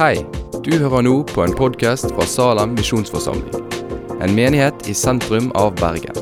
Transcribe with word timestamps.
Hei, 0.00 0.22
du 0.64 0.70
hører 0.80 1.02
nå 1.04 1.10
på 1.28 1.42
en 1.44 1.52
podkast 1.52 2.06
fra 2.14 2.24
Salem 2.24 2.70
misjonsforsamling. 2.72 3.66
En 4.24 4.32
menighet 4.32 4.86
i 4.88 4.94
sentrum 4.96 5.50
av 5.60 5.74
Bergen. 5.76 6.16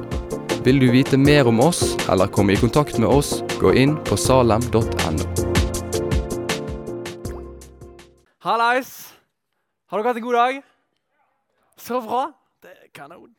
Vil 0.66 0.82
du 0.82 0.88
vite 0.90 1.14
mer 1.14 1.46
om 1.46 1.62
oss 1.62 1.94
eller 2.10 2.26
komme 2.26 2.56
i 2.56 2.58
kontakt 2.58 2.98
med 2.98 3.06
oss, 3.06 3.36
gå 3.62 3.70
inn 3.78 3.94
på 4.10 4.18
salem.no. 4.18 4.82
Hallais! 8.42 8.92
Har 9.86 10.02
dere 10.02 10.10
hatt 10.10 10.22
en 10.24 10.26
god 10.26 10.38
dag? 10.40 10.62
Så 11.78 12.02
bra. 12.02 12.26
Det 12.58 12.74
er 12.74 12.90
kanon. 12.90 13.30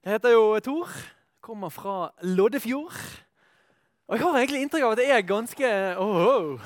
Jeg 0.00 0.16
heter 0.16 0.38
jo 0.38 0.44
Tor. 0.64 1.00
Kommer 1.44 1.68
fra 1.68 2.14
Loddefjord. 2.24 2.96
Og 4.08 4.16
jeg 4.16 4.24
har 4.24 4.40
egentlig 4.40 4.64
inntrykk 4.64 4.88
av 4.88 4.96
at 4.96 5.04
jeg 5.04 5.18
er 5.20 5.32
ganske 5.36 5.74
oh, 6.00 6.56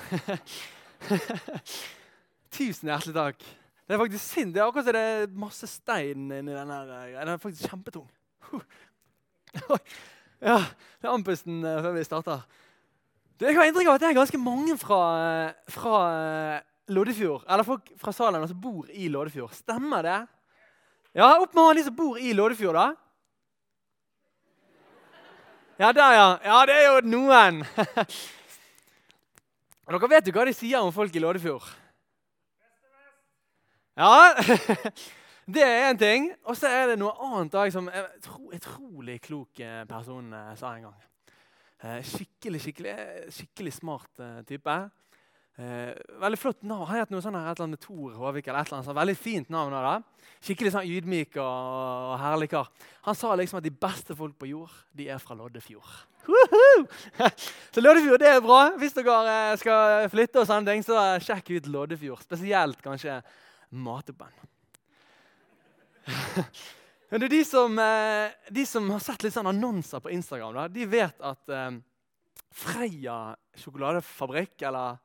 Tusen 2.51 2.91
hjertelig 2.91 3.15
takk. 3.15 3.45
Det 3.87 3.95
er 3.95 4.03
faktisk 4.03 4.25
synd. 4.25 4.55
Det 4.55 4.63
er 4.63 4.69
akkurat 4.69 4.87
som 4.87 4.95
det 4.95 5.03
er 5.03 5.35
masse 5.43 5.67
stein 5.71 6.31
inni 6.31 6.55
den 6.55 6.71
her. 6.71 6.95
Den 7.15 7.35
er 7.35 7.43
faktisk 7.43 7.71
kjempetung. 7.71 8.09
Ja, 10.41 10.57
det 10.97 11.05
er 11.05 11.13
andpusten 11.13 11.59
eh, 11.69 11.83
før 11.85 11.93
vi 11.93 12.03
starter. 12.07 12.45
Jeg 13.45 13.57
har 13.59 13.67
inntrykk 13.69 13.91
av 13.91 13.99
at 13.99 14.01
det 14.01 14.07
er 14.09 14.17
ganske 14.17 14.39
mange 14.41 14.73
fra, 14.81 15.01
fra 15.69 15.99
eh, 16.15 16.63
Loddefjord, 16.97 17.43
eller 17.45 17.67
folk 17.67 17.91
fra 18.01 18.15
Salem 18.17 18.47
som 18.49 18.61
bor 18.61 18.89
i 18.89 19.11
Loddefjord. 19.13 19.53
Stemmer 19.59 20.07
det? 20.07 20.17
Ja, 21.13 21.35
Opp 21.43 21.53
med 21.59 21.77
de 21.77 21.85
som 21.85 21.97
bor 21.97 22.17
i 22.17 22.33
Loddefjord, 22.33 22.79
da. 22.79 22.87
Ja, 25.81 25.93
der, 25.97 26.17
ja. 26.17 26.29
Ja, 26.45 26.59
det 26.69 26.79
er 26.79 26.89
jo 26.89 27.05
noen. 27.09 27.61
Dere 29.91 30.11
vet 30.13 30.29
jo 30.29 30.35
hva 30.37 30.49
de 30.49 30.57
sier 30.57 30.81
om 30.81 30.93
folk 30.95 31.17
i 31.17 31.21
Loddefjord. 31.21 31.69
Ja, 33.99 34.35
det 35.55 35.63
er 35.65 35.91
én 35.91 35.99
ting. 35.99 36.31
Og 36.47 36.57
så 36.59 36.71
er 36.71 36.93
det 36.93 37.01
noe 37.01 37.15
annet 37.27 37.53
da, 37.55 37.67
som 37.75 37.89
en 37.91 38.07
utrolig 38.55 39.19
klok 39.25 39.61
eh, 39.65 39.83
person 39.91 40.33
eh, 40.37 40.55
sa 40.59 40.77
en 40.77 40.87
gang. 40.89 40.97
Eh, 41.81 41.99
skikkelig, 42.07 42.63
skikkelig, 42.67 42.95
skikkelig 43.35 43.75
smart 43.75 44.25
type. 44.47 44.79
veldig 46.21 46.39
flott 46.39 46.63
navn. 46.63 46.87
Han 46.89 47.01
het 47.01 47.11
noe 47.13 47.21
sånn 47.21 47.35
her, 47.37 47.51
et 47.51 47.59
eller 47.59 47.67
annet 47.69 47.83
Tor 47.83 48.15
Håvik. 48.17 48.47
eller 48.47 48.61
et 48.61 48.71
eller 48.71 48.79
annet. 48.79 48.97
Veldig 49.01 49.17
fint 49.17 49.51
navn. 49.51 49.75
Da. 49.75 50.29
Skikkelig 50.41 50.73
sånn 50.73 50.89
ydmyk 50.89 51.37
og, 51.37 51.51
og 52.13 52.15
herlig 52.23 52.49
kar. 52.55 52.71
Han 53.09 53.19
sa 53.19 53.35
liksom 53.35 53.59
at 53.59 53.67
de 53.67 53.75
beste 53.75 54.17
folk 54.17 54.39
på 54.39 54.49
jord, 54.53 54.79
de 54.97 55.11
er 55.11 55.21
fra 55.21 55.37
Loddefjord. 55.37 55.91
Så 57.75 57.83
Loddefjord 57.83 58.23
det 58.23 58.31
er 58.31 58.41
bra. 58.45 58.63
Hvis 58.81 58.97
dere 58.97 59.59
skal 59.61 60.09
flytte, 60.13 60.41
og 60.41 60.49
sånne 60.49 60.73
ting, 60.73 60.85
så 60.87 60.97
sjekk 61.21 61.57
ut 61.57 61.71
Loddefjord. 61.75 62.25
Spesielt 62.25 62.81
kanskje 62.85 63.21
matoppen. 63.71 64.35
Men 67.11 67.27
de 67.27 67.45
som, 67.45 67.79
eh, 67.79 68.31
de 68.51 68.67
som, 68.67 68.91
har 68.91 69.03
sett 69.03 69.25
litt 69.25 69.35
sånn 69.35 69.51
annonser 69.51 70.03
på 70.03 70.13
Instagram, 70.15 70.55
da, 70.55 70.69
de 70.71 70.87
vet 70.91 71.25
at 71.27 71.55
eh, 71.55 71.71
Freia 72.51 73.37
sjokoladefabrikk, 73.59 74.57
eller 74.67 74.99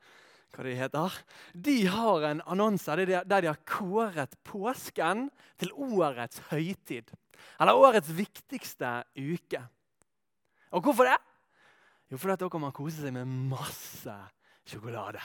hva 0.55 0.63
de 0.65 0.73
heter, 0.79 1.17
de 1.53 1.75
har 1.93 2.25
en 2.29 2.41
annonse 2.49 2.95
der 2.97 3.27
de 3.27 3.51
har 3.51 3.59
kåret 3.69 4.33
påsken 4.47 5.27
til 5.61 5.73
årets 5.75 6.41
høytid. 6.49 7.11
Eller 7.59 7.77
årets 7.77 8.09
viktigste 8.15 9.03
uke. 9.13 9.61
Og 10.73 10.85
hvorfor 10.85 11.09
det? 11.11 11.19
Jo, 12.09 12.17
fordi 12.17 12.37
dere 12.41 12.61
må 12.61 12.73
kose 12.75 13.03
seg 13.03 13.13
med 13.15 13.29
masse 13.51 14.15
sjokolade. 14.65 15.21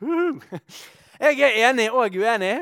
Jeg 1.24 1.40
er 1.40 1.68
enig 1.68 1.86
og 1.92 2.16
uenig. 2.16 2.56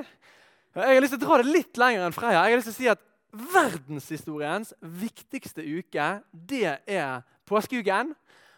Jeg 0.75 0.89
har 0.95 1.01
lyst 1.01 1.15
til 1.17 1.21
å 1.21 1.25
dra 1.25 1.41
det 1.41 1.53
litt 1.53 1.81
lenger 1.81 2.07
enn 2.07 2.15
Freya. 2.17 2.45
Jeg 2.45 2.55
har 2.55 2.61
lyst 2.61 2.71
til 2.71 2.75
å 2.75 2.81
si 2.81 2.91
at 2.93 3.09
Verdenshistoriens 3.33 4.75
viktigste 4.81 5.65
uke 5.65 6.09
det 6.33 6.77
er 6.85 7.23
påskeuken. 7.49 8.13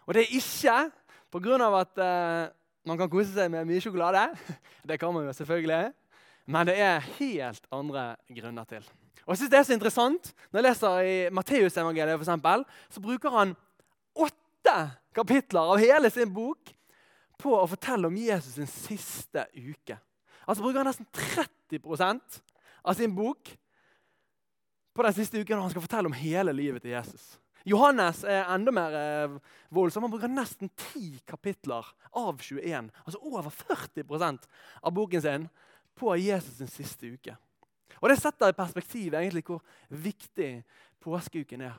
Og 0.04 0.16
det 0.16 0.24
er 0.24 0.34
ikke 0.34 0.78
pga. 1.34 1.68
at 1.78 2.02
uh, 2.02 2.50
man 2.86 2.98
kan 2.98 3.10
kose 3.10 3.30
seg 3.32 3.50
med 3.50 3.68
mye 3.68 3.82
sjokolade. 3.82 4.26
Det 4.88 4.98
kan 5.00 5.14
man 5.14 5.24
jo 5.24 5.32
selvfølgelig. 5.32 5.92
Men 6.46 6.66
det 6.66 6.74
er 6.76 7.06
helt 7.16 7.64
andre 7.72 8.16
grunner 8.28 8.64
til. 8.68 8.84
Og 9.24 9.32
jeg 9.32 9.38
synes 9.38 9.50
det 9.50 9.58
er 9.58 9.62
så 9.62 9.72
interessant, 9.72 10.34
Når 10.52 10.58
jeg 10.58 10.64
leser 10.64 10.98
i 11.00 11.30
Matteusevangeliet, 11.30 12.66
så 12.90 13.00
bruker 13.00 13.30
han 13.30 13.56
åtte 14.14 14.76
kapitler 15.14 15.72
av 15.72 15.78
hele 15.78 16.10
sin 16.10 16.34
bok 16.34 16.73
på 17.40 17.54
å 17.56 17.68
fortelle 17.68 18.08
om 18.08 18.16
Jesus 18.16 18.56
sin 18.58 18.70
siste 18.70 19.46
uke. 19.54 19.98
Altså 20.44 20.64
bruker 20.64 20.82
han 20.82 20.90
nesten 20.90 21.08
30% 21.14 22.40
av 22.84 22.96
sin 22.98 23.14
bok 23.16 23.54
på 24.94 25.06
den 25.06 25.16
siste 25.16 25.40
uken 25.40 25.56
når 25.56 25.66
han 25.66 25.72
skal 25.74 25.84
fortelle 25.86 26.10
om 26.10 26.16
hele 26.16 26.54
livet 26.54 26.84
til 26.84 26.94
Jesus. 26.94 27.34
Johannes 27.64 28.20
er 28.28 28.44
enda 28.52 28.72
mer 28.76 28.96
eh, 28.98 29.36
voldsom. 29.72 30.04
Han 30.04 30.12
bruker 30.12 30.28
nesten 30.28 30.68
10 30.68 31.22
kapitler 31.26 31.86
av 32.12 32.36
21, 32.36 32.90
altså 33.06 33.20
over 33.24 33.48
40% 33.48 34.44
av 34.82 34.94
boken 34.94 35.24
sin, 35.24 35.48
på 35.96 36.12
Jesus 36.18 36.58
sin 36.58 36.68
siste 36.68 37.08
uke. 37.08 37.36
Og 38.02 38.10
Det 38.10 38.18
setter 38.20 38.52
i 38.52 38.58
perspektiv 38.58 39.14
egentlig 39.14 39.44
hvor 39.46 39.62
viktig 39.88 40.50
påskeuken 41.00 41.64
er. 41.70 41.78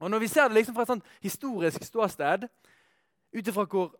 Og 0.00 0.10
Når 0.10 0.22
vi 0.22 0.28
ser 0.28 0.48
det 0.48 0.58
liksom 0.58 0.74
fra 0.74 0.86
et 0.86 0.92
sånt 0.94 1.12
historisk 1.20 1.84
ståsted, 1.84 2.48
ut 3.36 3.48
ifra 3.48 3.66
hvor 3.68 3.92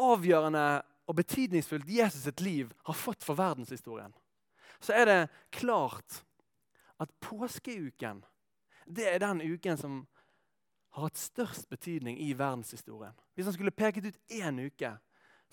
avgjørende 0.00 0.64
og 1.10 1.16
betydningsfullt 1.18 1.88
Jesus 1.90 2.24
sitt 2.24 2.40
liv 2.44 2.72
har 2.86 2.96
fått 2.96 3.24
for 3.26 3.38
verdenshistorien, 3.38 4.12
så 4.80 4.94
er 4.96 5.08
det 5.08 5.20
klart 5.54 6.22
at 7.00 7.12
påskeuken 7.20 8.22
det 8.90 9.06
er 9.06 9.20
den 9.22 9.42
uken 9.44 9.78
som 9.78 10.00
har 10.90 11.06
hatt 11.06 11.20
størst 11.20 11.68
betydning 11.70 12.18
i 12.18 12.32
verdenshistorien. 12.34 13.14
Hvis 13.34 13.46
han 13.46 13.54
skulle 13.54 13.74
peket 13.74 14.08
ut 14.10 14.18
én 14.32 14.58
uke 14.64 14.90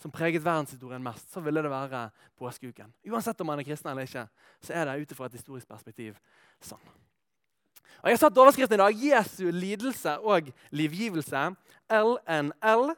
som 0.01 0.13
preget 0.13 0.45
verdenshistorien 0.45 1.03
mest, 1.03 1.29
så 1.33 1.41
ville 1.41 1.61
det 1.61 1.69
være 1.69 2.07
påskeuken. 2.37 2.93
Uansett 3.09 3.41
om 3.41 3.49
man 3.49 3.61
er 3.61 3.67
kristen 3.67 3.91
eller 3.91 4.07
ikke, 4.07 4.25
så 4.61 4.73
er 4.73 4.89
det 4.89 5.01
ut 5.01 5.13
fra 5.17 5.29
et 5.29 5.37
historisk 5.37 5.69
perspektiv 5.69 6.17
sånn. 6.61 6.81
Og 7.97 8.09
Jeg 8.09 8.17
har 8.17 8.21
satt 8.21 8.37
overskriften 8.37 8.77
i 8.77 8.83
dag 8.83 8.93
'Jesu 8.93 9.49
lidelse 9.51 10.19
og 10.19 10.51
livgivelse'. 10.71 11.55
LNL 11.89 12.93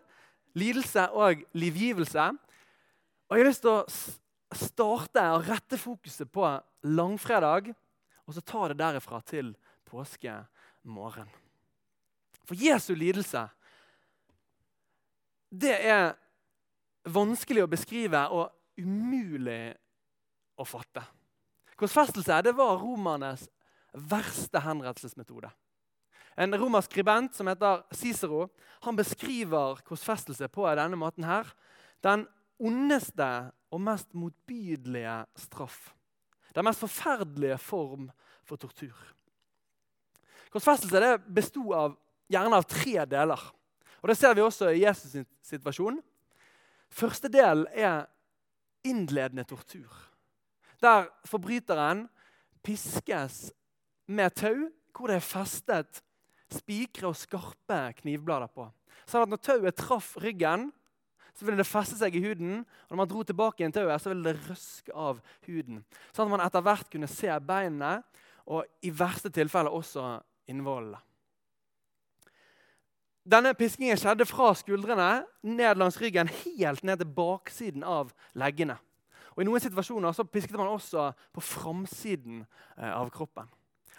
lidelse 0.60 1.08
og 1.16 1.44
livgivelse. 1.58 2.30
Og 3.30 3.38
Jeg 3.38 3.44
har 3.44 3.50
lyst 3.50 3.64
til 3.66 3.76
å 3.76 4.58
starte 4.60 5.26
og 5.36 5.46
rette 5.48 5.78
fokuset 5.80 6.32
på 6.32 6.48
langfredag, 6.90 7.72
og 8.26 8.36
så 8.36 8.42
ta 8.46 8.68
det 8.70 8.80
derifra 8.80 9.22
til 9.26 9.54
påskemorgen. 9.90 11.30
For 12.46 12.58
Jesu 12.58 12.96
lidelse 12.98 13.46
det 15.50 15.76
er 15.90 16.12
vanskelig 17.10 17.64
å 17.66 17.70
beskrive 17.70 18.22
og 18.34 18.52
umulig 18.78 19.74
å 20.60 20.66
fatte. 20.68 21.02
Korsfestelse 21.80 22.42
det 22.46 22.54
var 22.58 22.78
romernes 22.82 23.48
verste 24.10 24.62
henrettelsesmetode. 24.62 25.50
En 26.40 26.56
romersk 26.56 26.94
skribent 26.94 27.36
som 27.36 27.50
heter 27.52 27.82
Cicero, 27.92 28.46
han 28.86 28.96
beskriver 28.96 29.82
korsfestelse 29.84 30.48
på 30.48 30.68
denne 30.76 30.96
måten. 30.96 31.24
her. 31.24 31.46
Den 32.04 32.28
ondeste 32.60 33.52
og 33.72 33.82
mest 33.82 34.14
motbydelige 34.14 35.26
straff. 35.36 35.94
Den 36.56 36.64
mest 36.64 36.80
forferdelige 36.80 37.58
form 37.58 38.10
for 38.46 38.56
tortur. 38.56 38.96
Korsfestelse 40.50 41.00
det 41.00 41.22
besto 41.28 41.74
av, 41.74 41.98
gjerne 42.32 42.56
av 42.56 42.64
tre 42.64 43.06
deler. 43.06 43.40
Og 44.02 44.08
Det 44.08 44.18
ser 44.18 44.34
vi 44.34 44.42
også 44.42 44.72
i 44.72 44.86
Jesus' 44.86 45.26
situasjon. 45.44 46.02
Første 46.90 47.28
del 47.28 47.68
er 47.74 48.06
innledende 48.84 49.44
tortur. 49.44 49.92
Der 50.82 51.10
forbryteren 51.26 52.08
piskes 52.64 53.52
med 54.08 54.30
tau, 54.36 54.70
hvor 54.96 55.08
det 55.08 55.16
er 55.16 55.20
festet 55.20 56.02
spikre 56.54 57.10
og 57.12 57.18
skarpe 57.18 57.80
knivblader 58.02 58.52
på. 58.54 58.68
Sånn 59.10 59.26
at 59.26 59.32
når 59.32 59.42
tauet 59.46 59.80
traff 59.80 60.14
ryggen, 60.22 60.70
så 61.38 61.46
ville 61.48 61.62
det 61.62 61.70
feste 61.70 61.96
seg 61.96 62.16
i 62.18 62.24
huden. 62.24 62.64
Og 62.66 62.94
når 62.94 63.00
man 63.00 63.10
dro 63.12 63.24
tilbake 63.24 63.64
igjen 63.64 63.76
tauet, 63.76 64.02
så 64.02 64.12
ville 64.12 64.26
det 64.28 64.50
røske 64.50 64.96
av 64.96 65.22
huden. 65.48 65.84
Sånn 66.12 66.28
at 66.28 66.34
man 66.34 66.44
etter 66.44 66.66
hvert 66.66 66.90
kunne 66.92 67.12
se 67.12 67.32
beinene, 67.48 68.00
og 68.50 68.66
i 68.84 68.92
verste 68.92 69.32
tilfelle 69.34 69.72
også 69.72 70.18
innvollene. 70.50 71.00
Denne 73.30 73.52
piskingen 73.54 74.00
skjedde 74.00 74.26
fra 74.26 74.50
skuldrene 74.58 75.10
ned 75.46 75.78
langs 75.78 76.00
ryggen, 76.02 76.32
helt 76.32 76.82
ned 76.88 77.04
til 77.04 77.12
baksiden 77.14 77.84
av 77.86 78.10
leggene. 78.34 78.80
Og 79.36 79.44
I 79.44 79.48
noen 79.48 79.62
situasjoner 79.62 80.16
så 80.16 80.26
pisket 80.26 80.58
man 80.58 80.72
også 80.72 81.12
på 81.36 81.44
framsiden 81.46 82.42
eh, 82.42 82.90
av 82.90 83.12
kroppen. 83.14 83.48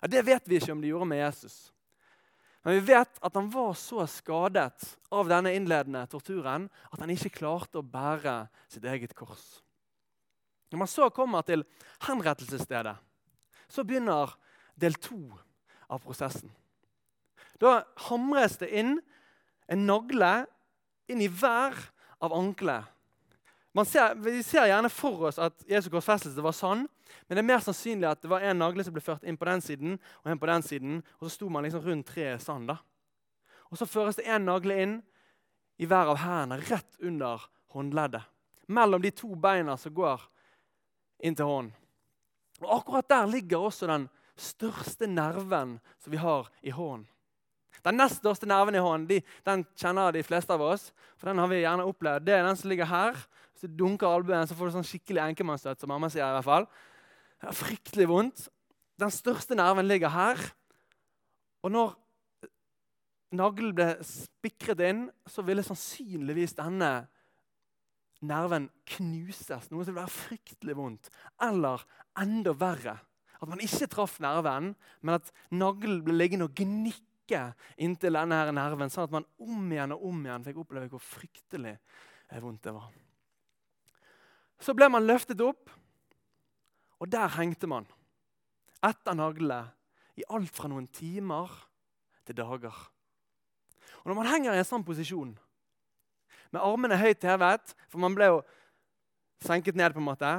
Ja, 0.01 0.11
det 0.11 0.25
vet 0.27 0.49
vi 0.51 0.59
ikke 0.59 0.75
om 0.75 0.83
de 0.83 0.91
gjorde 0.91 1.09
med 1.13 1.23
Jesus. 1.23 1.71
Men 2.65 2.77
vi 2.77 2.93
vet 2.93 3.21
at 3.25 3.37
han 3.39 3.49
var 3.53 3.73
så 3.79 4.05
skadet 4.11 4.85
av 5.09 5.29
denne 5.31 5.55
innledende 5.57 6.03
torturen 6.13 6.67
at 6.91 7.01
han 7.01 7.13
ikke 7.13 7.33
klarte 7.41 7.81
å 7.81 7.87
bære 7.87 8.43
sitt 8.69 8.85
eget 8.85 9.15
kors. 9.17 9.63
Når 10.71 10.83
man 10.83 10.91
så 10.91 11.09
kommer 11.11 11.43
til 11.47 11.65
henrettelsesstedet, 12.05 12.95
så 13.71 13.85
begynner 13.87 14.37
del 14.79 14.95
to 15.01 15.23
av 15.91 16.03
prosessen. 16.05 16.51
Da 17.61 17.81
hamres 18.09 18.59
det 18.61 18.71
inn 18.77 18.99
en 19.71 19.87
nagle 19.89 20.45
inn 21.11 21.23
i 21.25 21.29
hver 21.29 21.77
av 22.23 22.35
anklene. 22.37 22.85
Ser, 23.87 24.17
vi 24.19 24.43
ser 24.43 24.67
gjerne 24.67 24.91
for 24.91 25.29
oss 25.29 25.39
at 25.39 25.63
Jesu 25.71 25.91
korsfestelse 25.93 26.43
var 26.43 26.55
sann, 26.57 26.89
men 27.29 27.37
det 27.37 27.43
er 27.43 27.47
mer 27.47 27.63
sannsynlig 27.63 28.09
at 28.11 28.23
det 28.23 28.31
var 28.31 28.43
en 28.43 28.59
nagle 28.59 28.83
som 28.83 28.95
ble 28.95 29.03
ført 29.05 29.23
inn 29.23 29.39
på 29.39 29.47
den 29.47 29.63
siden, 29.63 29.99
og 30.25 30.33
en 30.33 30.41
på 30.43 30.49
den 30.51 30.65
siden, 30.67 30.97
og 31.19 31.29
så 31.29 31.35
sto 31.37 31.51
man 31.53 31.67
liksom 31.67 31.85
rundt 31.85 32.11
treet 32.11 32.43
sand 32.43 32.67
da. 32.73 32.81
Og 33.71 33.79
Så 33.79 33.87
føres 33.87 34.19
det 34.19 34.27
en 34.27 34.49
nagle 34.49 34.81
inn 34.83 34.97
i 35.79 35.87
hver 35.87 36.11
av 36.11 36.19
hendene, 36.25 36.59
rett 36.67 36.99
under 36.99 37.47
håndleddet. 37.71 38.27
Mellom 38.67 39.03
de 39.03 39.11
to 39.15 39.35
beina 39.39 39.77
som 39.79 39.95
går 39.95 40.27
inn 41.23 41.37
til 41.39 41.47
hånden. 41.47 41.73
Og 42.61 42.75
Akkurat 42.81 43.09
der 43.09 43.31
ligger 43.31 43.71
også 43.71 43.87
den 43.87 44.09
største 44.37 45.07
nerven 45.07 45.79
som 46.03 46.13
vi 46.13 46.19
har 46.21 46.51
i 46.63 46.75
hånden. 46.75 47.07
Den 47.85 47.97
nest 47.97 48.19
største 48.21 48.49
nerven 48.51 48.77
i 48.77 48.83
hånden 48.83 49.07
de, 49.09 49.21
den 49.47 49.63
kjenner 49.79 50.13
de 50.13 50.23
fleste 50.27 50.53
av 50.53 50.61
oss. 50.61 50.91
for 51.17 51.31
den 51.31 51.39
har 51.39 51.49
vi 51.49 51.63
gjerne 51.63 51.85
opplevd. 51.85 52.27
Det 52.27 52.35
er 52.35 52.45
den 52.45 52.57
som 52.57 52.69
ligger 52.69 52.85
her. 52.85 53.17
Du 53.61 53.69
dunker 53.69 54.09
albuen, 54.09 54.47
så 54.49 54.57
får 54.57 54.71
du 54.71 54.77
sånn 54.79 54.89
skikkelig 54.89 55.23
enkemannsstøt. 55.29 55.81
som 55.81 55.91
mamma 55.93 56.09
sier 56.09 56.25
i 56.25 56.37
hvert 56.39 56.49
fall. 56.49 56.67
Det 57.41 57.49
er 57.51 57.57
fryktelig 57.57 58.09
vondt. 58.09 58.49
Den 59.01 59.13
største 59.13 59.57
nerven 59.57 59.89
ligger 59.89 60.13
her. 60.13 60.41
Og 61.65 61.73
når 61.73 61.95
naglen 63.37 63.75
ble 63.77 63.89
spikret 64.05 64.81
inn, 64.85 65.07
så 65.29 65.45
ville 65.47 65.65
sannsynligvis 65.65 66.57
denne 66.59 66.91
nerven 68.27 68.69
knuses. 68.97 69.69
Noe 69.71 69.85
som 69.85 69.93
ville 69.93 70.01
være 70.03 70.15
fryktelig 70.15 70.77
vondt. 70.77 71.13
Eller 71.45 71.85
enda 72.21 72.55
verre. 72.57 72.97
At 73.41 73.49
man 73.49 73.63
ikke 73.65 73.89
traff 73.89 74.19
nerven, 74.21 74.75
men 75.01 75.17
at 75.17 75.31
naglen 75.53 76.03
ble 76.05 76.17
liggende 76.17 76.51
og 76.51 76.57
gnikke 76.57 77.45
inntil 77.81 78.19
denne 78.19 78.41
her 78.41 78.51
nerven, 78.53 78.93
sånn 78.93 79.07
at 79.07 79.15
man 79.15 79.29
om 79.41 79.71
igjen 79.71 79.95
og 79.97 80.09
om 80.11 80.27
igjen 80.27 80.45
fikk 80.49 80.65
oppleve 80.65 80.91
hvor 80.93 81.05
fryktelig 81.05 81.79
vondt 82.43 82.67
det 82.67 82.75
var. 82.77 82.91
Så 84.61 84.75
ble 84.77 84.91
man 84.93 85.07
løftet 85.09 85.41
opp, 85.41 85.71
og 87.01 87.09
der 87.09 87.33
hengte 87.39 87.69
man. 87.71 87.87
Etter 88.85 89.17
naglene 89.17 89.71
i 90.21 90.25
alt 90.29 90.53
fra 90.53 90.69
noen 90.69 90.89
timer 90.93 91.53
til 92.29 92.37
dager. 92.37 92.77
Og 94.01 94.07
Når 94.11 94.17
man 94.17 94.29
henger 94.29 94.55
i 94.55 94.61
en 94.61 94.69
sånn 94.69 94.85
posisjon, 94.85 95.33
med 96.51 96.65
armene 96.67 96.97
høyt 96.99 97.23
hevet 97.23 97.77
For 97.87 98.03
man 98.03 98.15
ble 98.17 98.27
jo 98.27 98.39
senket 99.45 99.77
ned, 99.79 99.95
på 99.95 100.03
en 100.03 100.09
måte, 100.09 100.31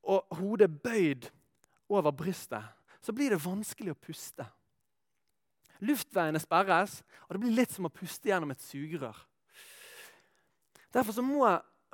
og 0.00 0.38
hodet 0.38 0.70
bøyd 0.80 1.26
over 1.90 2.14
brystet, 2.16 2.64
så 3.02 3.12
blir 3.12 3.34
det 3.34 3.42
vanskelig 3.44 3.92
å 3.92 3.98
puste. 4.00 4.46
Luftveiene 5.84 6.40
sperres, 6.40 7.00
og 7.26 7.34
det 7.34 7.42
blir 7.42 7.58
litt 7.58 7.74
som 7.74 7.88
å 7.88 7.92
puste 7.92 8.30
gjennom 8.30 8.52
et 8.54 8.64
sugerør. 8.64 9.16
Derfor 10.92 11.16
så 11.16 11.24
må 11.24 11.44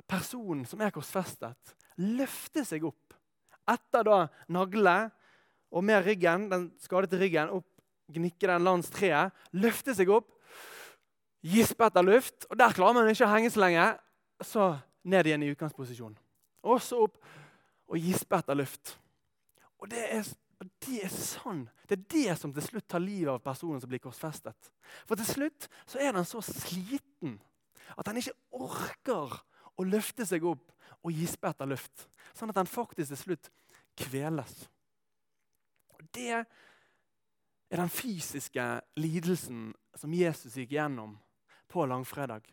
personen 0.07 0.65
som 0.67 0.81
er 0.81 0.93
korsfestet, 0.95 1.75
løfte 1.97 2.63
seg 2.65 2.85
opp 2.87 3.15
etter 3.67 4.05
da 4.07 4.19
naglene 4.53 5.09
og 5.75 5.83
med 5.83 6.05
ryggen, 6.05 6.47
den 6.51 6.69
skadete 6.79 7.19
ryggen 7.19 7.51
opp, 7.51 7.67
gnikke 8.13 8.47
den 8.47 8.63
langs 8.63 8.87
treet, 8.93 9.35
løfte 9.51 9.95
seg 9.97 10.11
opp, 10.15 10.29
gispe 11.43 11.87
etter 11.87 12.05
luft. 12.05 12.47
og 12.49 12.57
Der 12.59 12.75
klarer 12.75 12.95
man 12.95 13.11
ikke 13.11 13.27
å 13.27 13.33
henge 13.33 13.51
så 13.51 13.63
lenge. 13.65 13.87
Så 14.43 14.69
ned 15.07 15.27
igjen 15.27 15.43
i 15.43 15.51
utgangsposisjon. 15.51 16.15
Og 16.67 16.81
så 16.83 17.01
opp 17.07 17.17
og 17.87 17.99
gispe 17.99 18.39
etter 18.39 18.57
luft. 18.57 18.95
Og 19.81 19.89
det 19.91 20.03
er, 20.13 20.29
det 20.85 21.01
er 21.05 21.11
sånn. 21.13 21.65
Det 21.87 21.97
er 21.97 22.07
det 22.13 22.39
som 22.39 22.53
til 22.55 22.65
slutt 22.65 22.87
tar 22.89 23.03
livet 23.03 23.31
av 23.33 23.43
personen 23.43 23.81
som 23.83 23.91
blir 23.91 24.01
korsfestet. 24.03 24.71
For 25.07 25.19
til 25.19 25.29
slutt 25.29 25.69
så 25.87 26.01
er 26.01 26.15
den 26.15 26.27
så 26.27 26.41
sliten 26.45 27.37
at 27.95 28.07
den 28.07 28.19
ikke 28.19 28.35
orker 28.55 29.37
å 29.77 29.85
løfte 29.85 30.25
seg 30.25 30.45
opp 30.47 30.71
og 31.03 31.13
gispe 31.13 31.49
etter 31.49 31.69
luft. 31.69 32.07
Sånn 32.35 32.51
at 32.51 32.57
den 32.59 32.69
faktisk 32.69 33.13
til 33.13 33.21
slutt 33.21 33.51
kveles. 33.97 34.67
Og 35.97 36.03
Det 36.13 36.31
er 36.33 36.45
den 37.81 37.89
fysiske 37.91 38.65
lidelsen 38.97 39.71
som 39.97 40.13
Jesus 40.13 40.55
gikk 40.55 40.75
gjennom 40.77 41.17
på 41.67 41.85
langfredag. 41.85 42.45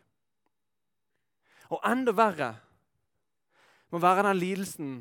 Og 1.71 1.81
enda 1.87 2.13
verre 2.13 2.51
må 3.93 4.01
være 4.03 4.27
den 4.29 4.41
lidelsen 4.41 4.95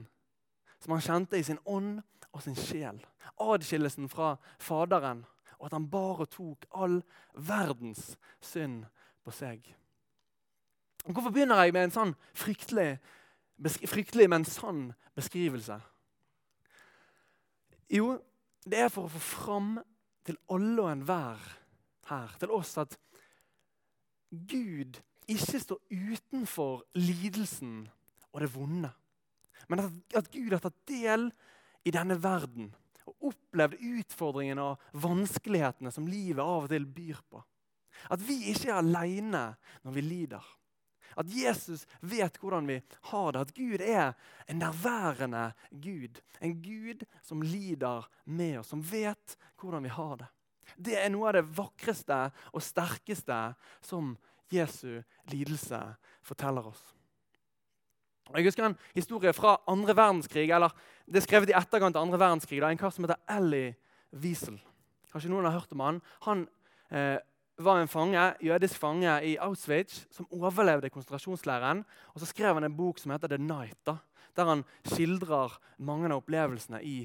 som 0.84 0.96
han 0.96 1.04
kjente 1.04 1.40
i 1.40 1.46
sin 1.48 1.62
ånd 1.66 2.02
og 2.32 2.44
sin 2.44 2.58
sjel. 2.58 3.00
Adskillelsen 3.42 4.10
fra 4.12 4.36
Faderen, 4.62 5.24
og 5.60 5.70
at 5.70 5.78
han 5.78 5.90
bare 5.90 6.28
tok 6.30 6.68
all 6.76 7.00
verdens 7.34 8.14
synd 8.44 8.84
på 9.24 9.34
seg. 9.34 9.64
Hvorfor 11.04 11.34
begynner 11.36 11.64
jeg 11.64 11.74
med 11.76 11.90
en 11.90 11.96
sånn 11.96 12.14
fryktelig, 12.38 12.96
fryktelig 13.92 14.30
men 14.32 14.46
sann 14.48 14.86
beskrivelse? 15.18 15.80
Jo, 17.92 18.16
det 18.64 18.86
er 18.86 18.92
for 18.94 19.10
å 19.10 19.12
få 19.12 19.24
fram 19.24 19.74
til 20.24 20.40
alle 20.56 20.80
og 20.80 20.92
enhver 20.94 21.42
her, 22.08 22.32
til 22.40 22.54
oss, 22.56 22.78
at 22.80 22.96
Gud 24.32 25.02
ikke 25.30 25.60
står 25.62 25.82
utenfor 25.92 26.86
lidelsen 26.98 27.84
og 28.32 28.42
det 28.44 28.50
vonde. 28.56 28.92
Men 29.70 29.84
at, 29.84 30.00
at 30.24 30.32
Gud 30.32 30.56
har 30.56 30.64
tatt 30.64 30.80
del 30.90 31.30
i 31.84 31.94
denne 31.94 32.18
verden 32.24 32.72
og 33.04 33.30
opplevd 33.34 33.80
utfordringene 33.84 34.64
og 34.64 35.00
vanskelighetene 35.04 35.92
som 35.92 36.08
livet 36.08 36.44
av 36.44 36.66
og 36.66 36.72
til 36.72 36.88
byr 36.88 37.20
på. 37.30 37.44
At 38.12 38.24
vi 38.24 38.40
ikke 38.52 38.72
er 38.72 38.80
aleine 38.80 39.46
når 39.84 39.96
vi 39.98 40.04
lider. 40.08 40.44
At 41.20 41.30
Jesus 41.30 41.86
vet 42.02 42.38
hvordan 42.42 42.68
vi 42.68 42.80
har 43.10 43.32
det. 43.32 43.42
At 43.42 43.54
Gud 43.56 43.82
er 43.82 44.14
en 44.48 44.60
nærværende 44.62 45.52
Gud. 45.72 46.22
En 46.42 46.56
Gud 46.62 47.06
som 47.22 47.42
lider 47.42 48.08
med 48.26 48.60
oss, 48.60 48.72
som 48.74 48.82
vet 48.82 49.38
hvordan 49.60 49.84
vi 49.84 49.94
har 49.94 50.18
det. 50.24 50.30
Det 50.78 50.98
er 50.98 51.12
noe 51.14 51.30
av 51.30 51.38
det 51.38 51.46
vakreste 51.58 52.20
og 52.52 52.64
sterkeste 52.64 53.40
som 53.84 54.16
Jesu 54.54 55.02
lidelse 55.32 55.80
forteller 56.26 56.68
oss. 56.70 56.84
Jeg 58.32 58.48
husker 58.48 58.66
en 58.66 58.78
historie 58.96 59.34
fra 59.36 59.58
andre 59.68 59.96
verdenskrig. 59.96 60.50
eller 60.50 60.72
Det 61.06 61.20
er 61.20 61.28
skrevet 61.28 61.50
i 61.52 61.58
etterkant 61.58 61.96
av 61.96 62.06
andre 62.06 62.20
verdenskrig. 62.20 62.62
Er 62.62 62.70
En 62.72 62.78
kar 62.78 62.90
som 62.90 63.04
heter 63.04 63.20
Ellie 63.30 63.76
Wiesel. 64.12 64.60
Kanskje 65.12 65.30
noen 65.30 65.46
har 65.46 65.60
hørt 65.60 65.72
om 65.76 65.84
han. 65.84 66.02
Han 66.26 66.48
eh, 66.90 67.20
var 67.58 67.82
en 67.82 67.88
fange, 67.88 68.22
jødisk 68.42 68.80
fange 68.80 69.14
i 69.26 69.36
Auschwitz 69.38 70.06
som 70.12 70.28
overlevde 70.32 70.90
konsentrasjonsleiren. 70.90 71.84
Og 72.14 72.22
så 72.22 72.30
skrev 72.30 72.54
han 72.54 72.64
en 72.64 72.78
bok 72.78 73.00
som 73.00 73.14
heter 73.14 73.28
The 73.28 73.38
Night, 73.38 73.78
da, 73.86 73.98
der 74.36 74.50
han 74.50 74.64
skildrer 74.86 75.60
mange 75.78 76.10
av 76.10 76.24
opplevelsene 76.24 76.82
i, 76.84 77.04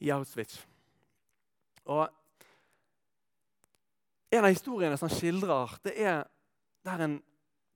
i 0.00 0.12
Auschwitz. 0.14 0.62
Og 1.88 2.08
En 4.28 4.44
av 4.44 4.52
historiene 4.52 4.92
som 5.00 5.08
han 5.08 5.16
skildrer, 5.16 5.70
det 5.80 5.94
er 6.04 6.26
der 6.84 7.00
en, 7.00 7.14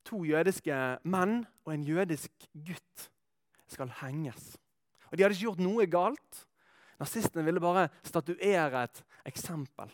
to 0.05 0.19
jødiske 0.29 0.75
menn 1.09 1.47
og 1.65 1.71
en 1.73 1.87
jødisk 1.87 2.45
gutt 2.67 3.07
skal 3.71 3.89
henges. 4.03 4.59
Og 5.09 5.17
De 5.17 5.25
hadde 5.25 5.33
ikke 5.33 5.47
gjort 5.47 5.63
noe 5.65 5.87
galt. 5.89 6.43
Nazistene 7.01 7.45
ville 7.47 7.63
bare 7.63 7.87
statuere 8.05 8.85
et 8.85 9.01
eksempel. 9.33 9.89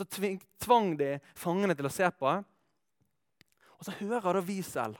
Og 0.00 0.06
Så 0.06 0.26
tvang 0.64 0.94
de 0.98 1.18
fangene 1.36 1.74
til 1.76 1.86
å 1.86 1.92
se 1.92 2.08
på. 2.16 2.32
Og 3.80 3.84
så 3.84 3.96
hører 4.00 4.36
da 4.36 4.44
Wiesel 4.44 4.96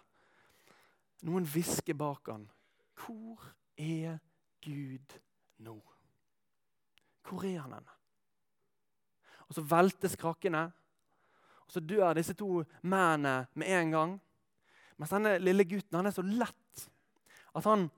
noen 1.28 1.44
hviske 1.48 1.94
bak 1.96 2.28
han. 2.32 2.46
Hvor 3.00 3.40
er 3.76 4.18
Gud 4.64 5.16
nå? 5.64 5.76
Hvor 7.28 7.44
er 7.44 7.60
han 7.60 7.76
henne? 7.76 7.96
Og 9.48 9.56
Så 9.56 9.64
veltes 9.66 10.16
krakkene, 10.16 10.68
og 11.66 11.72
så 11.74 11.80
dør 11.80 12.14
disse 12.14 12.34
to 12.34 12.62
mennene 12.82 13.46
med 13.54 13.68
en 13.68 13.92
gang. 13.94 14.12
Mens 14.98 15.12
denne 15.14 15.38
lille 15.38 15.64
gutten 15.64 15.96
han 15.96 16.08
er 16.08 16.14
så 16.14 16.24
lett 16.24 16.86
at 17.56 17.66
han 17.66 17.88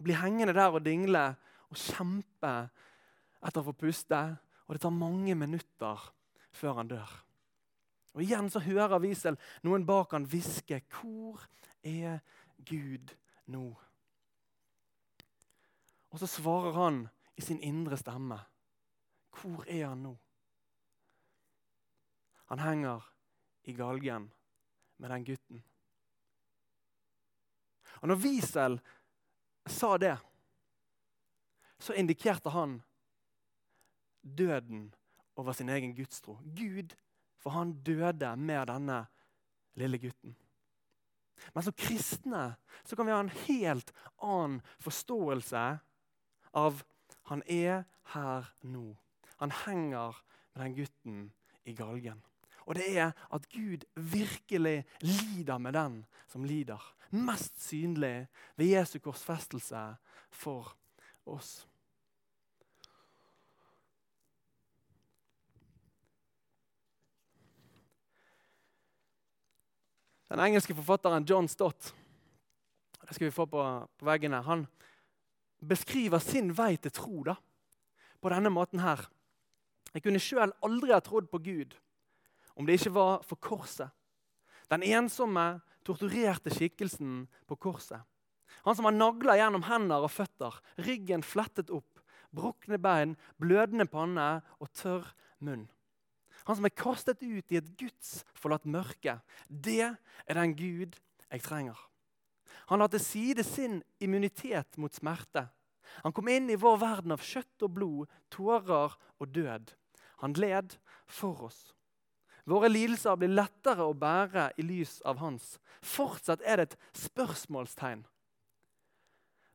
blir 0.00 0.20
hengende 0.20 0.54
der 0.56 0.72
og 0.72 0.84
dingle 0.84 1.24
og 1.70 1.78
kjempe 1.80 2.52
etter 3.40 3.60
å 3.60 3.66
få 3.70 3.74
puste. 3.76 4.20
Og 4.70 4.76
det 4.76 4.84
tar 4.84 4.94
mange 4.94 5.34
minutter 5.34 6.02
før 6.54 6.76
han 6.78 6.88
dør. 6.92 7.10
Og 8.14 8.20
Igjen 8.22 8.46
så 8.54 8.60
hører 8.62 9.00
Wiesel 9.02 9.34
noen 9.66 9.82
bak 9.82 10.12
han 10.14 10.28
hviske 10.30 10.78
'Hvor 10.86 11.42
er 11.82 12.20
Gud 12.62 13.10
nå?' 13.50 13.80
Og 16.10 16.18
så 16.18 16.26
svarer 16.26 16.72
han 16.72 17.08
i 17.36 17.40
sin 17.40 17.58
indre 17.58 17.96
stemme. 17.96 18.38
'Hvor 19.34 19.66
er 19.66 19.88
han 19.88 20.02
nå?' 20.02 20.18
Han 22.46 22.58
henger 22.58 23.02
i 23.64 23.72
galgen 23.72 24.32
med 24.98 25.10
den 25.10 25.24
gutten. 25.24 25.64
Og 28.02 28.08
når 28.08 28.22
Wiesel 28.22 28.80
sa 29.66 29.96
det, 29.96 30.18
så 31.78 31.92
indikerte 31.92 32.50
han 32.50 32.82
døden 34.22 34.88
over 35.36 35.52
sin 35.52 35.68
egen 35.68 35.94
gudstro. 35.96 36.38
Gud, 36.56 36.94
for 37.38 37.50
han 37.50 37.72
døde 37.82 38.36
med 38.36 38.66
denne 38.66 39.04
lille 39.74 39.98
gutten. 39.98 40.36
Men 41.54 41.64
som 41.64 41.76
kristne 41.76 42.54
så 42.84 42.96
kan 42.96 43.06
vi 43.06 43.14
ha 43.14 43.20
en 43.24 43.36
helt 43.46 43.92
annen 44.20 44.60
forståelse 44.82 45.62
av 46.52 46.82
han 47.30 47.42
er 47.46 47.84
her 48.12 48.50
nå. 48.66 48.96
Han 49.40 49.54
henger 49.64 50.18
med 50.52 50.64
den 50.64 50.74
gutten 50.76 51.20
i 51.64 51.74
galgen. 51.78 52.20
Og 52.66 52.76
det 52.76 52.86
er 52.98 53.12
at 53.32 53.48
Gud 53.50 53.86
virkelig 53.94 54.84
lider 55.00 55.58
med 55.58 55.74
den 55.74 56.02
som 56.28 56.44
lider. 56.44 56.82
Mest 57.10 57.62
synlig 57.62 58.28
ved 58.56 58.66
Jesu 58.66 58.98
korsfestelse 59.02 59.94
for 60.30 60.76
oss. 61.26 61.69
Den 70.30 70.40
engelske 70.44 70.76
forfatteren 70.78 71.26
John 71.26 71.48
Stott 71.50 71.94
det 73.10 73.16
skal 73.16 73.26
vi 73.26 73.34
få 73.34 73.46
på, 73.50 73.62
på 73.98 74.06
her, 74.06 74.42
han 74.46 74.66
beskriver 75.66 76.22
sin 76.22 76.52
vei 76.54 76.76
til 76.76 76.92
tro 76.94 77.24
da, 77.26 77.34
på 78.22 78.30
denne 78.30 78.52
måten 78.54 78.78
her. 78.84 79.02
Jeg 79.90 80.04
kunne 80.04 80.22
sjøl 80.22 80.52
aldri 80.62 80.92
ha 80.94 81.00
trodd 81.02 81.26
på 81.32 81.40
Gud 81.42 81.74
om 82.54 82.68
det 82.68 82.76
ikke 82.78 82.94
var 82.94 83.24
for 83.26 83.40
korset. 83.42 83.90
Den 84.70 84.84
ensomme, 84.86 85.60
torturerte 85.82 86.52
skikkelsen 86.54 87.24
på 87.48 87.56
korset. 87.58 87.98
Han 88.62 88.76
som 88.76 88.86
har 88.86 88.94
nagla 88.94 89.34
gjennom 89.40 89.64
hender 89.66 90.04
og 90.04 90.12
føtter, 90.12 90.60
ryggen 90.78 91.24
flettet 91.26 91.72
opp, 91.74 91.98
brukne 92.30 92.78
bein, 92.78 93.16
blødende 93.42 93.88
panne 93.90 94.28
og 94.60 94.70
tørr 94.76 95.08
munn. 95.42 95.66
Han 96.48 96.56
som 96.56 96.66
er 96.66 96.74
kastet 96.76 97.22
ut 97.22 97.52
i 97.52 97.58
et 97.60 97.70
gudsforlatt 97.78 98.66
mørke. 98.68 99.18
Det 99.48 99.82
er 99.90 100.38
den 100.38 100.56
Gud 100.56 100.98
jeg 101.30 101.44
trenger. 101.44 101.78
Han 102.70 102.82
la 102.82 102.86
til 102.90 103.02
side 103.02 103.44
sin 103.46 103.80
immunitet 104.02 104.78
mot 104.78 104.94
smerte. 104.94 105.48
Han 106.04 106.14
kom 106.14 106.28
inn 106.30 106.50
i 106.50 106.58
vår 106.58 106.78
verden 106.80 107.14
av 107.14 107.24
kjøtt 107.24 107.66
og 107.66 107.74
blod, 107.74 108.12
tårer 108.30 108.94
og 108.94 109.32
død. 109.34 109.72
Han 110.22 110.36
led 110.38 110.76
for 111.10 111.48
oss. 111.48 111.60
Våre 112.48 112.70
lidelser 112.70 113.18
blir 113.18 113.32
lettere 113.32 113.84
å 113.84 113.96
bære 113.96 114.50
i 114.58 114.64
lys 114.64 114.98
av 115.06 115.20
hans. 115.20 115.58
Fortsatt 115.82 116.42
er 116.42 116.60
det 116.60 116.70
et 116.70 116.78
spørsmålstegn 117.06 118.04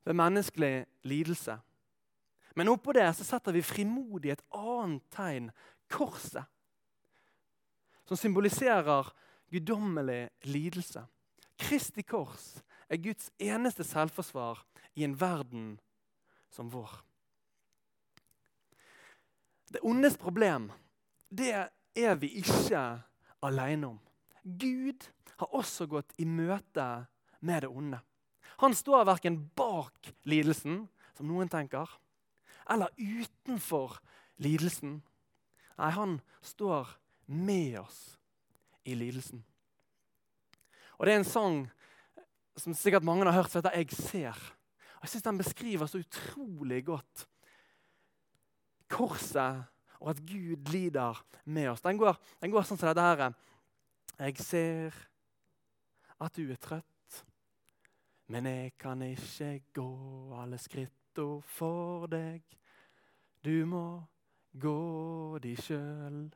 ved 0.06 0.18
menneskelig 0.20 0.86
lidelse. 1.08 1.58
Men 2.56 2.72
oppå 2.72 2.94
det 2.96 3.08
så 3.18 3.26
setter 3.28 3.56
vi 3.56 3.66
frimodig 3.66 4.32
et 4.36 4.44
annet 4.56 5.04
tegn 5.12 5.50
korset 5.92 6.46
som 8.06 8.18
symboliserer 8.18 9.10
guddommelig 9.52 10.30
lidelse. 10.50 11.06
Kristi 11.58 12.04
kors 12.04 12.56
er 12.90 13.02
Guds 13.02 13.32
eneste 13.42 13.86
selvforsvar 13.88 14.62
i 14.96 15.06
en 15.08 15.16
verden 15.20 15.76
som 16.54 16.70
vår. 16.72 16.92
Det 19.72 19.82
ondes 19.84 20.18
problem 20.22 20.70
det 21.30 21.52
er 21.96 22.16
vi 22.22 22.30
ikke 22.40 22.82
alene 23.44 23.96
om. 23.96 24.00
Gud 24.44 25.08
har 25.40 25.56
også 25.58 25.88
gått 25.90 26.14
i 26.22 26.26
møte 26.26 27.08
med 27.42 27.66
det 27.66 27.72
onde. 27.72 28.00
Han 28.62 28.76
står 28.78 29.08
verken 29.10 29.40
bak 29.58 30.14
lidelsen, 30.24 30.86
som 31.18 31.28
noen 31.28 31.50
tenker, 31.52 31.90
eller 32.70 32.94
utenfor 32.96 33.98
lidelsen. 34.42 35.02
Nei, 35.76 35.92
han 35.92 36.20
står 36.46 36.94
med 37.26 37.80
oss 37.80 38.18
i 38.86 38.96
lidelsen. 38.96 39.44
Og 40.98 41.06
Det 41.06 41.14
er 41.14 41.18
en 41.18 41.28
sang 41.28 41.70
som 42.58 42.74
sikkert 42.74 43.04
mange 43.04 43.26
har 43.26 43.36
hørt, 43.36 43.52
som 43.52 43.60
heter 43.60 43.78
'Jeg 43.78 43.92
ser'. 43.92 44.52
Og 44.96 45.02
Jeg 45.02 45.10
syns 45.10 45.24
den 45.24 45.38
beskriver 45.38 45.86
så 45.86 45.98
utrolig 45.98 46.86
godt 46.86 47.28
korset 48.90 49.66
og 50.00 50.10
at 50.10 50.22
Gud 50.26 50.72
lider 50.72 51.26
med 51.46 51.70
oss. 51.70 51.82
Den 51.82 51.98
går, 51.98 52.18
den 52.42 52.52
går 52.52 52.66
sånn 52.68 52.78
som 52.78 52.88
dette 52.92 53.02
her. 53.02 53.34
Jeg 54.20 54.38
ser 54.38 54.94
at 56.22 56.36
du 56.36 56.52
er 56.52 56.60
trøtt, 56.62 57.24
men 58.28 58.46
jeg 58.46 58.78
kan 58.80 59.02
ikke 59.02 59.64
gå 59.74 59.90
alle 60.40 60.60
skritta 60.62 61.26
for 61.42 62.08
deg. 62.12 62.44
Du 63.44 63.66
må 63.66 64.04
gå 64.52 65.40
de 65.44 65.56
sjøl 65.60 66.30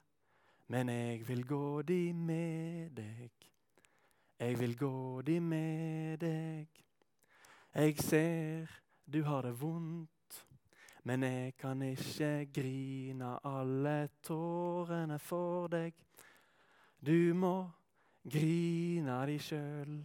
men 0.69 0.89
jeg 0.89 1.23
vil 1.27 1.47
gå 1.47 1.81
de 1.81 2.13
med 2.13 2.89
deg. 2.93 3.31
Jeg 4.39 4.59
vil 4.59 4.75
gå 4.77 5.21
de 5.25 5.39
med 5.41 6.17
deg. 6.21 6.67
Jeg 7.73 7.97
ser 8.05 8.69
du 9.09 9.23
har 9.25 9.41
det 9.41 9.55
vondt, 9.61 10.37
men 11.03 11.23
jeg 11.23 11.55
kan 11.57 11.81
ikke 11.81 12.51
grine 12.53 13.31
alle 13.43 14.09
tårene 14.21 15.17
for 15.19 15.67
deg. 15.73 15.97
Du 17.01 17.33
må 17.33 17.55
grine 18.29 19.17
de 19.25 19.39
sjøl, 19.41 19.97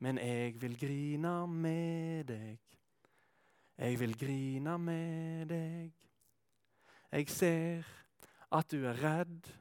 men 0.00 0.24
jeg 0.24 0.56
vil 0.62 0.80
grine 0.80 1.36
med 1.46 2.24
deg. 2.32 2.58
Jeg 3.76 4.00
vil 4.00 4.16
grine 4.16 4.78
med 4.78 5.46
deg. 5.52 5.92
Jeg 7.12 7.28
ser 7.28 7.96
at 8.52 8.70
du 8.72 8.86
er 8.86 8.96
redd 9.04 9.59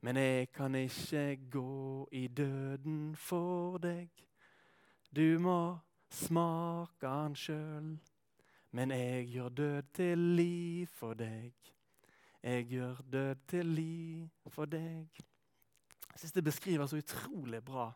men 0.00 0.16
jeg 0.16 0.52
kan 0.52 0.74
ikke 0.74 1.38
gå 1.50 2.08
i 2.12 2.26
døden 2.28 3.16
for 3.16 3.78
deg. 3.82 4.10
Du 5.16 5.38
må 5.42 5.78
smake 6.10 7.08
han 7.08 7.34
sjøl, 7.36 7.96
men 8.70 8.90
jeg 8.94 9.26
gjør 9.32 9.48
død 9.48 9.82
til 9.94 10.18
liv 10.18 10.86
for 10.86 11.18
deg. 11.18 11.52
Jeg 12.42 12.66
gjør 12.70 13.00
død 13.12 13.34
til 13.48 13.66
liv 13.66 14.50
for 14.54 14.70
deg. 14.70 15.08
Jeg 16.12 16.20
syns 16.20 16.32
det 16.32 16.44
beskriver 16.44 16.86
så 16.86 16.96
utrolig 16.96 17.64
bra 17.64 17.90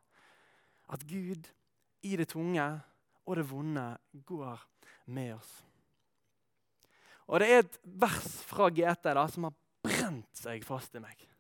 at 0.93 1.07
Gud 1.09 1.49
i 2.03 2.17
det 2.17 2.29
tunge 2.29 2.65
og 3.27 3.37
det 3.37 3.51
vonde 3.51 3.87
går 4.27 4.65
med 5.07 5.35
oss. 5.35 5.53
Og 7.27 7.41
Det 7.41 7.53
er 7.53 7.59
et 7.59 7.79
vers 7.85 8.43
fra 8.45 8.69
GT 8.69 9.05
da, 9.15 9.27
som 9.29 9.47
har 9.47 9.55
brent 9.83 10.37
seg 10.37 10.65
fast 10.67 10.95
i 10.99 11.01
meg. 11.01 11.32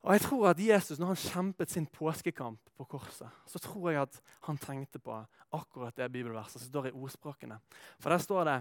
Og 0.00 0.14
jeg 0.16 0.22
tror 0.24 0.46
at 0.48 0.60
Jesus, 0.64 0.98
når 0.98 1.12
han 1.12 1.20
kjempet 1.20 1.70
sin 1.70 1.86
påskekamp 1.86 2.70
på 2.76 2.86
korset, 2.88 3.28
så 3.46 3.60
tror 3.60 3.90
jeg 3.90 4.02
at 4.06 4.20
han 4.46 4.58
tenkte 4.58 4.98
på 5.02 5.18
akkurat 5.52 5.96
det 5.96 6.08
bibelverset 6.12 6.62
som 6.62 6.70
står 6.70 6.88
i 6.88 6.94
ordspråkene. 6.96 7.58
For 8.00 8.12
der 8.12 8.22
står 8.24 8.48
det 8.48 8.58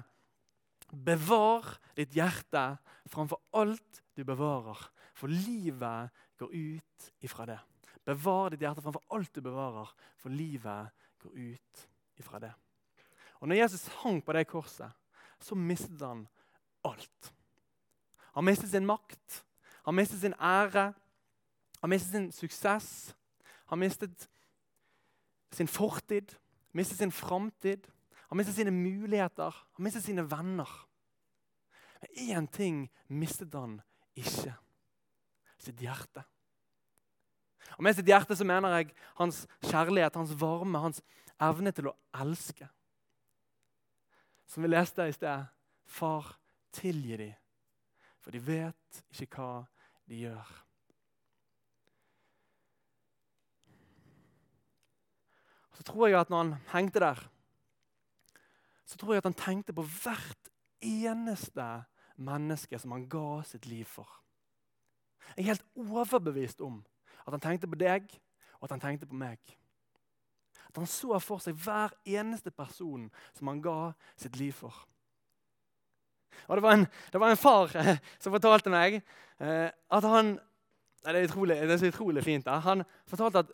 Bevar 0.89 1.67
ditt 1.93 2.15
hjerte 2.17 2.63
framfor 3.11 3.43
alt 3.53 4.01
du 4.17 4.23
bevarer, 4.25 4.79
for 5.13 5.29
livet 5.29 6.09
går 6.39 6.49
ut 6.49 7.09
ifra 7.21 7.45
det. 7.45 7.59
Bevar 8.07 8.49
ditt 8.49 8.63
hjerte 8.65 8.81
framfor 8.81 9.05
alt 9.13 9.35
du 9.35 9.43
bevarer, 9.45 9.91
for 10.17 10.33
livet 10.33 10.89
går 11.21 11.35
ut 11.35 11.83
ifra 12.19 12.41
det. 12.41 12.51
Og 13.39 13.47
når 13.47 13.61
Jesus 13.61 13.85
hang 14.01 14.17
på 14.25 14.33
det 14.35 14.47
korset, 14.49 14.89
så 15.39 15.55
mistet 15.55 16.01
han 16.03 16.25
alt. 16.83 17.33
Han 18.33 18.47
mistet 18.47 18.71
sin 18.73 18.87
makt, 18.87 19.43
han 19.85 19.95
mistet 19.95 20.23
sin 20.23 20.35
ære, 20.35 20.89
han 21.81 21.89
mistet 21.89 22.11
sin 22.11 22.31
suksess, 22.35 23.15
han 23.69 23.79
mistet 23.79 24.29
sin 25.55 25.67
fortid, 25.67 26.35
mistet 26.73 26.97
sin 26.97 27.11
framtid. 27.11 27.87
Han 28.29 28.37
mistet 28.37 28.55
sine 28.55 28.71
muligheter, 28.71 29.55
han 29.73 29.83
mistet 29.83 30.03
sine 30.05 30.25
venner. 30.31 30.69
Men 32.01 32.09
én 32.15 32.47
ting 32.47 32.83
mistet 33.07 33.53
han 33.57 33.79
ikke 34.15 34.53
sitt 35.59 35.81
hjerte. 35.81 36.23
Og 37.77 37.83
Med 37.83 37.95
sitt 37.95 38.07
hjerte 38.07 38.35
så 38.35 38.45
mener 38.45 38.75
jeg 38.77 38.93
hans 39.17 39.47
kjærlighet, 39.65 40.15
hans 40.15 40.33
varme, 40.41 40.79
hans 40.79 41.01
evne 41.41 41.71
til 41.71 41.89
å 41.89 41.95
elske. 42.21 42.69
Som 44.49 44.65
vi 44.65 44.71
leste 44.71 45.05
i 45.07 45.13
sted. 45.13 45.45
Far, 45.89 46.35
tilgi 46.73 47.17
dem, 47.17 47.37
for 48.21 48.29
de 48.29 48.41
vet 48.45 48.99
ikke 49.09 49.41
hva 49.41 49.53
de 50.05 50.19
gjør. 50.21 50.51
Så 55.79 55.85
tror 55.87 56.09
jeg 56.09 56.19
at 56.19 56.31
når 56.31 56.43
han 56.43 56.55
hengte 56.73 56.99
der, 56.99 57.19
så 58.83 58.97
tror 58.99 59.13
jeg 59.13 59.21
at 59.23 59.29
han 59.29 59.37
tenkte 59.39 59.73
på 59.73 59.85
hvert 59.87 60.49
eneste 60.83 61.67
menneske 62.19 62.79
som 62.79 62.91
han 62.91 63.05
ga 63.07 63.39
sitt 63.47 63.67
liv 63.69 63.87
for. 63.87 64.09
Jeg 65.37 65.45
er 65.45 65.51
helt 65.53 65.65
overbevist 65.79 66.59
om 66.65 66.81
at 67.23 67.31
han 67.31 67.43
tenkte 67.43 67.69
på 67.71 67.79
deg, 67.79 68.11
og 68.59 68.67
at 68.67 68.75
han 68.75 68.83
tenkte 68.83 69.07
på 69.07 69.15
meg. 69.15 69.39
At 70.67 70.81
han 70.81 70.89
så 70.89 71.15
for 71.23 71.39
seg 71.39 71.55
hver 71.63 71.95
eneste 72.03 72.51
person 72.51 73.07
som 73.37 73.47
han 73.47 73.63
ga 73.63 73.93
sitt 74.19 74.35
liv 74.35 74.51
for. 74.57 74.75
Og 76.47 76.57
Det 76.57 76.63
var 76.63 76.75
en, 76.75 76.87
det 77.13 77.19
var 77.19 77.31
en 77.31 77.39
far 77.39 77.71
eh, 77.77 77.97
som 78.19 78.35
fortalte 78.35 78.71
meg 78.73 78.99
eh, 78.99 79.69
at 79.69 80.03
han 80.03 80.35
det 80.99 81.15
er, 81.15 81.29
utrolig, 81.29 81.55
det 81.55 81.71
er 81.71 81.79
så 81.79 81.87
utrolig 81.93 82.23
fint. 82.23 82.43
Da. 82.45 82.57
Han 82.59 82.83
fortalte 83.07 83.45
at 83.45 83.51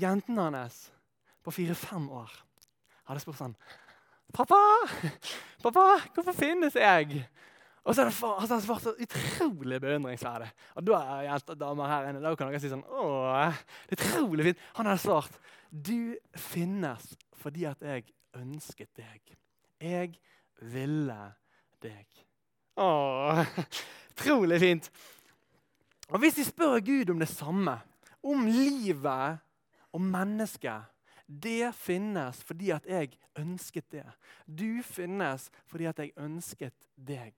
jentene 0.00 0.46
hans 0.48 0.86
på 1.48 1.56
fire-fem 1.62 2.08
år 2.12 2.32
hadde 3.08 3.24
spurt 3.24 3.40
sånn 3.40 3.56
'Pappa, 4.36 4.60
pappa, 5.64 5.84
hvorfor 6.12 6.36
finnes 6.36 6.76
jeg?' 6.76 7.22
Og 7.88 7.94
så 7.96 8.04
hadde 8.04 8.52
han 8.52 8.60
svart 8.60 8.84
så 8.84 8.92
utrolig 9.00 9.78
beundringsverdig. 9.80 10.50
Og 10.76 10.84
da 10.84 10.98
er 11.24 11.54
damer 11.56 11.88
her 11.88 12.08
inne, 12.10 12.20
da 12.20 12.34
kan 12.36 12.50
dere 12.50 12.60
si 12.60 12.68
sånn 12.68 12.84
Åh, 12.84 13.54
det 13.88 13.96
er 13.96 14.02
utrolig 14.02 14.44
fint. 14.44 14.60
Han 14.76 14.90
hadde 14.90 15.00
svart 15.00 15.38
Du 15.72 16.18
finnes 16.36 17.06
fordi 17.38 17.64
at 17.70 17.80
jeg 17.80 18.04
ønsket 18.36 18.90
deg. 18.98 19.32
Jeg 19.80 20.18
ville 20.60 21.18
deg. 21.80 22.06
Åh, 22.76 23.40
utrolig 24.12 24.60
fint. 24.60 24.90
Og 26.10 26.20
Hvis 26.20 26.36
de 26.36 26.44
spør 26.44 26.80
Gud 26.84 27.14
om 27.14 27.24
det 27.24 27.30
samme, 27.30 27.78
om 28.20 28.44
livet 28.52 29.40
og 29.96 30.04
mennesket 30.04 30.97
det 31.28 31.74
finnes 31.76 32.40
fordi 32.48 32.70
at 32.72 32.86
jeg 32.88 33.12
ønsket 33.38 33.90
det. 33.92 34.06
Du 34.46 34.82
finnes 34.82 35.50
fordi 35.68 35.88
at 35.90 35.98
jeg 35.98 36.16
ønsket 36.16 36.74
deg. 36.96 37.34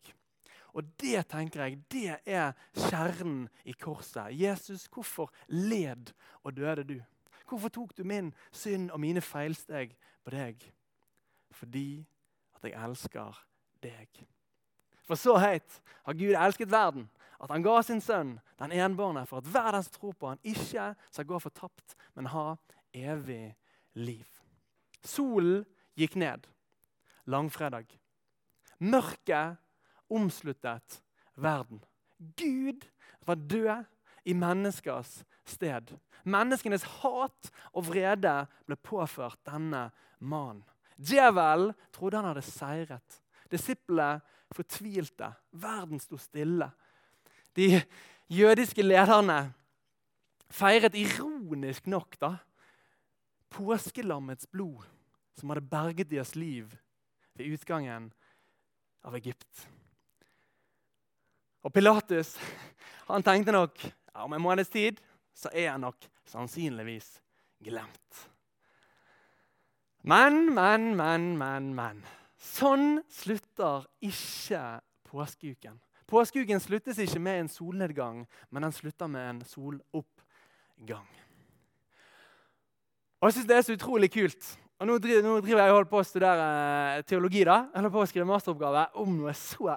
Og 0.72 0.86
det 1.02 1.24
tenker 1.28 1.64
jeg, 1.64 1.78
det 1.90 2.18
er 2.26 2.52
kjernen 2.76 3.48
i 3.66 3.74
korset. 3.74 4.30
Jesus, 4.30 4.86
hvorfor 4.86 5.32
led 5.48 6.12
og 6.44 6.56
døde 6.56 6.84
du? 6.84 7.00
Hvorfor 7.48 7.68
tok 7.68 7.96
du 7.98 8.04
min 8.06 8.30
synd 8.54 8.90
og 8.94 9.00
mine 9.02 9.20
feilsteg 9.20 9.96
på 10.22 10.30
deg? 10.30 10.62
Fordi 11.50 12.04
at 12.54 12.68
jeg 12.70 12.78
elsker 12.78 13.40
deg. 13.82 14.20
For 15.02 15.18
så 15.18 15.34
høyt 15.42 15.80
har 16.06 16.14
Gud 16.14 16.36
elsket 16.38 16.70
verden, 16.70 17.08
at 17.40 17.50
han 17.50 17.64
ga 17.64 17.80
sin 17.82 18.02
sønn, 18.04 18.36
den 18.60 18.72
enbårne, 18.72 19.24
for 19.26 19.40
at 19.40 19.48
hver 19.50 19.72
den 19.74 19.82
som 19.82 19.96
tror 19.96 20.14
på 20.14 20.30
han 20.30 20.42
ikke 20.46 20.92
skal 21.10 21.26
gå 21.26 21.40
fortapt, 21.42 21.96
men 22.14 22.30
ha 22.30 22.52
evig 22.94 23.56
liv. 23.94 24.26
Solen 25.04 25.64
gikk 25.98 26.16
ned 26.20 26.46
langfredag. 27.30 27.86
Mørket 28.80 29.58
omsluttet 30.10 31.00
verden. 31.36 31.82
Gud 32.18 32.86
var 33.26 33.34
død 33.34 33.84
i 34.24 34.32
menneskers 34.32 35.20
sted. 35.44 35.94
Menneskenes 36.24 36.84
hat 37.00 37.50
og 37.72 37.86
vrede 37.88 38.34
ble 38.66 38.76
påført 38.76 39.40
denne 39.46 39.88
mannen. 40.18 40.64
Djevelen 41.00 41.72
trodde 41.92 42.20
han 42.20 42.28
hadde 42.28 42.44
seiret. 42.44 43.20
Disiplene 43.50 44.20
fortvilte. 44.52 45.32
Verden 45.52 46.00
sto 46.00 46.18
stille. 46.20 46.68
De 47.56 47.80
jødiske 48.28 48.82
lederne 48.82 49.54
feiret 50.50 50.94
ironisk 50.94 51.86
nok 51.86 52.18
da, 52.20 52.34
påskelammets 53.50 54.48
blod 54.50 54.86
som 55.38 55.50
hadde 55.50 55.66
berget 55.70 56.10
deres 56.10 56.34
liv 56.36 56.70
ved 57.34 57.54
utgangen 57.54 58.10
av 59.06 59.16
Egypt. 59.16 59.66
Og 61.64 61.72
Pilatus 61.74 62.36
han 63.10 63.24
tenkte 63.26 63.54
nok 63.54 63.76
ja, 63.84 64.24
om 64.24 64.32
en 64.32 64.42
måneds 64.44 64.72
tid 64.72 65.00
så 65.36 65.52
er 65.52 65.72
han 65.72 65.84
nok 65.84 66.06
sannsynligvis 66.28 67.18
glemt. 67.64 68.26
Men, 70.02 70.46
men, 70.54 70.94
men, 70.96 71.34
men, 71.38 71.72
men. 71.76 72.02
Sånn 72.40 73.02
slutter 73.12 73.84
ikke 74.00 74.80
påskeuken. 75.10 75.76
Påskeuken 76.08 76.62
sluttes 76.62 76.98
ikke 77.02 77.20
med 77.22 77.42
en 77.42 77.50
solnedgang, 77.52 78.22
men 78.50 78.64
den 78.64 78.74
slutter 78.74 79.10
med 79.10 79.28
en 79.28 79.42
soloppgang. 79.46 81.06
Og 83.20 83.28
jeg 83.28 83.32
synes 83.36 83.48
Det 83.48 83.56
er 83.56 83.62
så 83.62 83.76
utrolig 83.76 84.10
kult. 84.12 84.58
Og 84.80 84.86
Nå 84.86 84.96
driver, 84.98 85.22
nå 85.22 85.40
driver 85.44 85.66
jeg 85.66 85.88
på 85.90 86.00
å 86.00 86.04
studere 86.08 86.44
eh, 86.96 87.02
teologi. 87.04 87.44
da. 87.44 87.66
Jeg 87.68 87.76
holder 87.76 87.92
på 87.92 88.00
å 88.00 88.08
skrive 88.08 88.28
masteroppgave 88.30 88.86
om 89.02 89.16
noe 89.18 89.34
så 89.36 89.76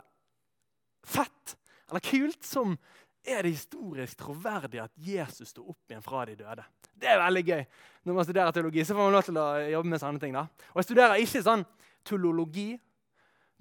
fett 1.03 1.57
eller 1.89 1.99
kult 1.99 2.45
som 2.47 2.77
er 3.23 3.43
det 3.43 3.53
historisk 3.53 4.17
troverdig 4.19 4.79
at 4.83 4.91
Jesus 4.97 5.51
sto 5.51 5.65
opp 5.69 5.91
igjen 5.91 6.03
fra 6.03 6.23
de 6.25 6.37
døde. 6.39 6.63
Det 6.95 7.09
er 7.11 7.19
veldig 7.19 7.43
gøy. 7.45 7.65
Når 8.07 8.17
man 8.17 8.25
studerer 8.27 8.55
teologi, 8.55 8.83
så 8.83 8.95
får 8.95 9.03
man 9.03 9.15
lov 9.15 9.25
til 9.27 9.39
å 9.39 9.45
jobbe 9.75 9.91
med 9.91 10.01
sånne 10.01 10.23
ting. 10.23 10.33
da. 10.33 10.47
Og 10.73 10.81
Jeg 10.81 10.87
studerer 10.89 11.21
ikke 11.21 11.43
sånn 11.43 11.65
tullologi. 12.07 12.69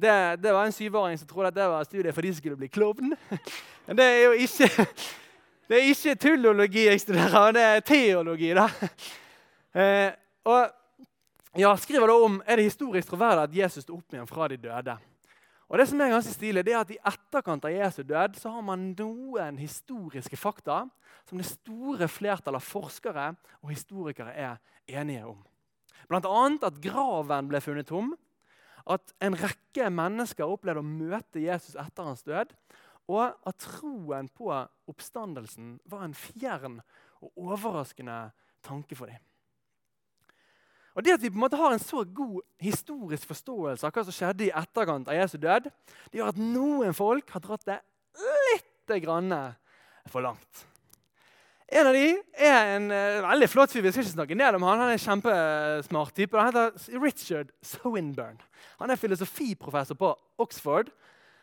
Det, 0.03 0.15
det 0.43 0.55
var 0.55 0.67
en 0.67 0.75
syvåring 0.75 1.19
som 1.19 1.29
trodde 1.31 1.53
at 1.53 1.59
det 1.59 1.69
var 1.71 1.85
studiet 1.87 2.15
for 2.15 2.23
de 2.23 2.33
som 2.33 2.41
skulle 2.41 2.59
bli 2.59 2.71
klovn. 2.73 3.13
Men 3.87 3.99
det 3.99 4.07
er 4.07 4.21
jo 4.25 4.33
ikke, 4.47 4.87
det 5.69 5.79
er 5.79 5.91
ikke 5.91 6.17
tullologi 6.27 6.87
jeg 6.89 7.03
studerer, 7.05 7.53
det 7.55 7.67
er 7.67 7.85
teologi. 7.87 8.55
da. 8.57 8.69
Eh, 9.73 10.13
og 10.45 10.69
ja, 11.57 11.73
skriver 11.81 12.09
da 12.09 12.17
om 12.25 12.41
er 12.47 12.61
det 12.61 12.69
historisk 12.69 13.13
troverdig 13.13 13.47
at 13.47 13.57
Jesus 13.57 13.87
sto 13.87 13.97
opp 13.97 14.15
igjen 14.15 14.29
fra 14.29 14.49
de 14.53 14.59
døde. 14.61 14.97
Og 15.73 15.81
det 15.81 15.87
som 15.89 16.01
er 16.05 16.11
ganske 16.13 16.35
stilig, 16.35 16.67
det 16.67 16.75
er 16.75 16.83
at 16.83 16.91
I 16.93 16.99
etterkant 17.09 17.65
av 17.65 17.73
Jesu 17.73 18.03
død 18.05 18.37
så 18.37 18.51
har 18.53 18.65
man 18.67 18.91
noen 18.93 19.57
historiske 19.57 20.37
fakta 20.37 20.83
som 21.29 21.41
det 21.41 21.49
store 21.49 22.09
flertallet 22.13 22.61
av 22.61 22.67
forskere 22.67 23.31
og 23.63 23.73
historikere 23.73 24.35
er 24.37 24.61
enige 24.85 25.25
om. 25.31 25.41
Bl.a. 26.11 26.21
at 26.69 26.81
graven 26.85 27.49
ble 27.49 27.63
funnet 27.65 27.89
tom, 27.89 28.13
at 28.85 29.15
en 29.23 29.39
rekke 29.39 29.89
mennesker 29.95 30.51
opplevde 30.51 30.83
å 30.83 30.93
møte 30.93 31.41
Jesus 31.41 31.79
etter 31.81 32.05
hans 32.11 32.25
død, 32.27 32.53
og 33.09 33.33
at 33.49 33.61
troen 33.65 34.29
på 34.29 34.53
oppstandelsen 34.91 35.79
var 35.89 36.05
en 36.05 36.17
fjern 36.17 36.81
og 37.23 37.47
overraskende 37.49 38.27
tanke 38.67 38.99
for 38.99 39.09
dem. 39.09 39.23
Og 40.93 41.05
Det 41.05 41.15
at 41.15 41.23
vi 41.23 41.31
på 41.31 41.39
en 41.39 41.45
måte 41.45 41.61
har 41.61 41.73
en 41.73 41.81
så 41.81 42.03
god 42.05 42.43
historisk 42.61 43.31
forståelse 43.31 43.87
av 43.87 43.95
hva 43.95 44.05
som 44.05 44.17
skjedde 44.17 44.49
i 44.49 44.53
etterkant 44.53 45.09
av 45.09 45.17
Jesu 45.17 45.39
død, 45.41 45.71
det 46.11 46.21
gjør 46.21 46.35
at 46.35 46.43
noen 46.43 46.97
folk 46.97 47.33
har 47.33 47.45
dratt 47.45 47.65
det 47.69 47.79
litt 48.53 48.69
for 50.11 50.21
langt. 50.21 50.67
En 51.73 51.89
av 51.89 51.95
de 51.97 52.09
er 52.37 52.75
en 52.75 52.91
uh, 52.93 53.23
veldig 53.25 53.49
flott 53.49 53.73
fyr. 53.73 53.81
Vi 53.87 53.93
skal 53.95 54.05
ikke 54.05 54.13
snakke 54.19 54.37
ned 54.37 54.59
om 54.59 54.67
han. 54.69 54.83
Han 54.83 54.91
er 54.91 54.99
en 54.99 55.05
kjempesmart 55.07 56.13
type. 56.13 56.37
Han 56.37 56.51
heter 56.51 56.99
Richard 57.01 57.55
Swinburne. 57.65 58.43
Han 58.83 58.93
er 58.93 59.01
filosofiprofessor 59.01 59.97
på 59.97 60.11
Oxford. 60.43 60.91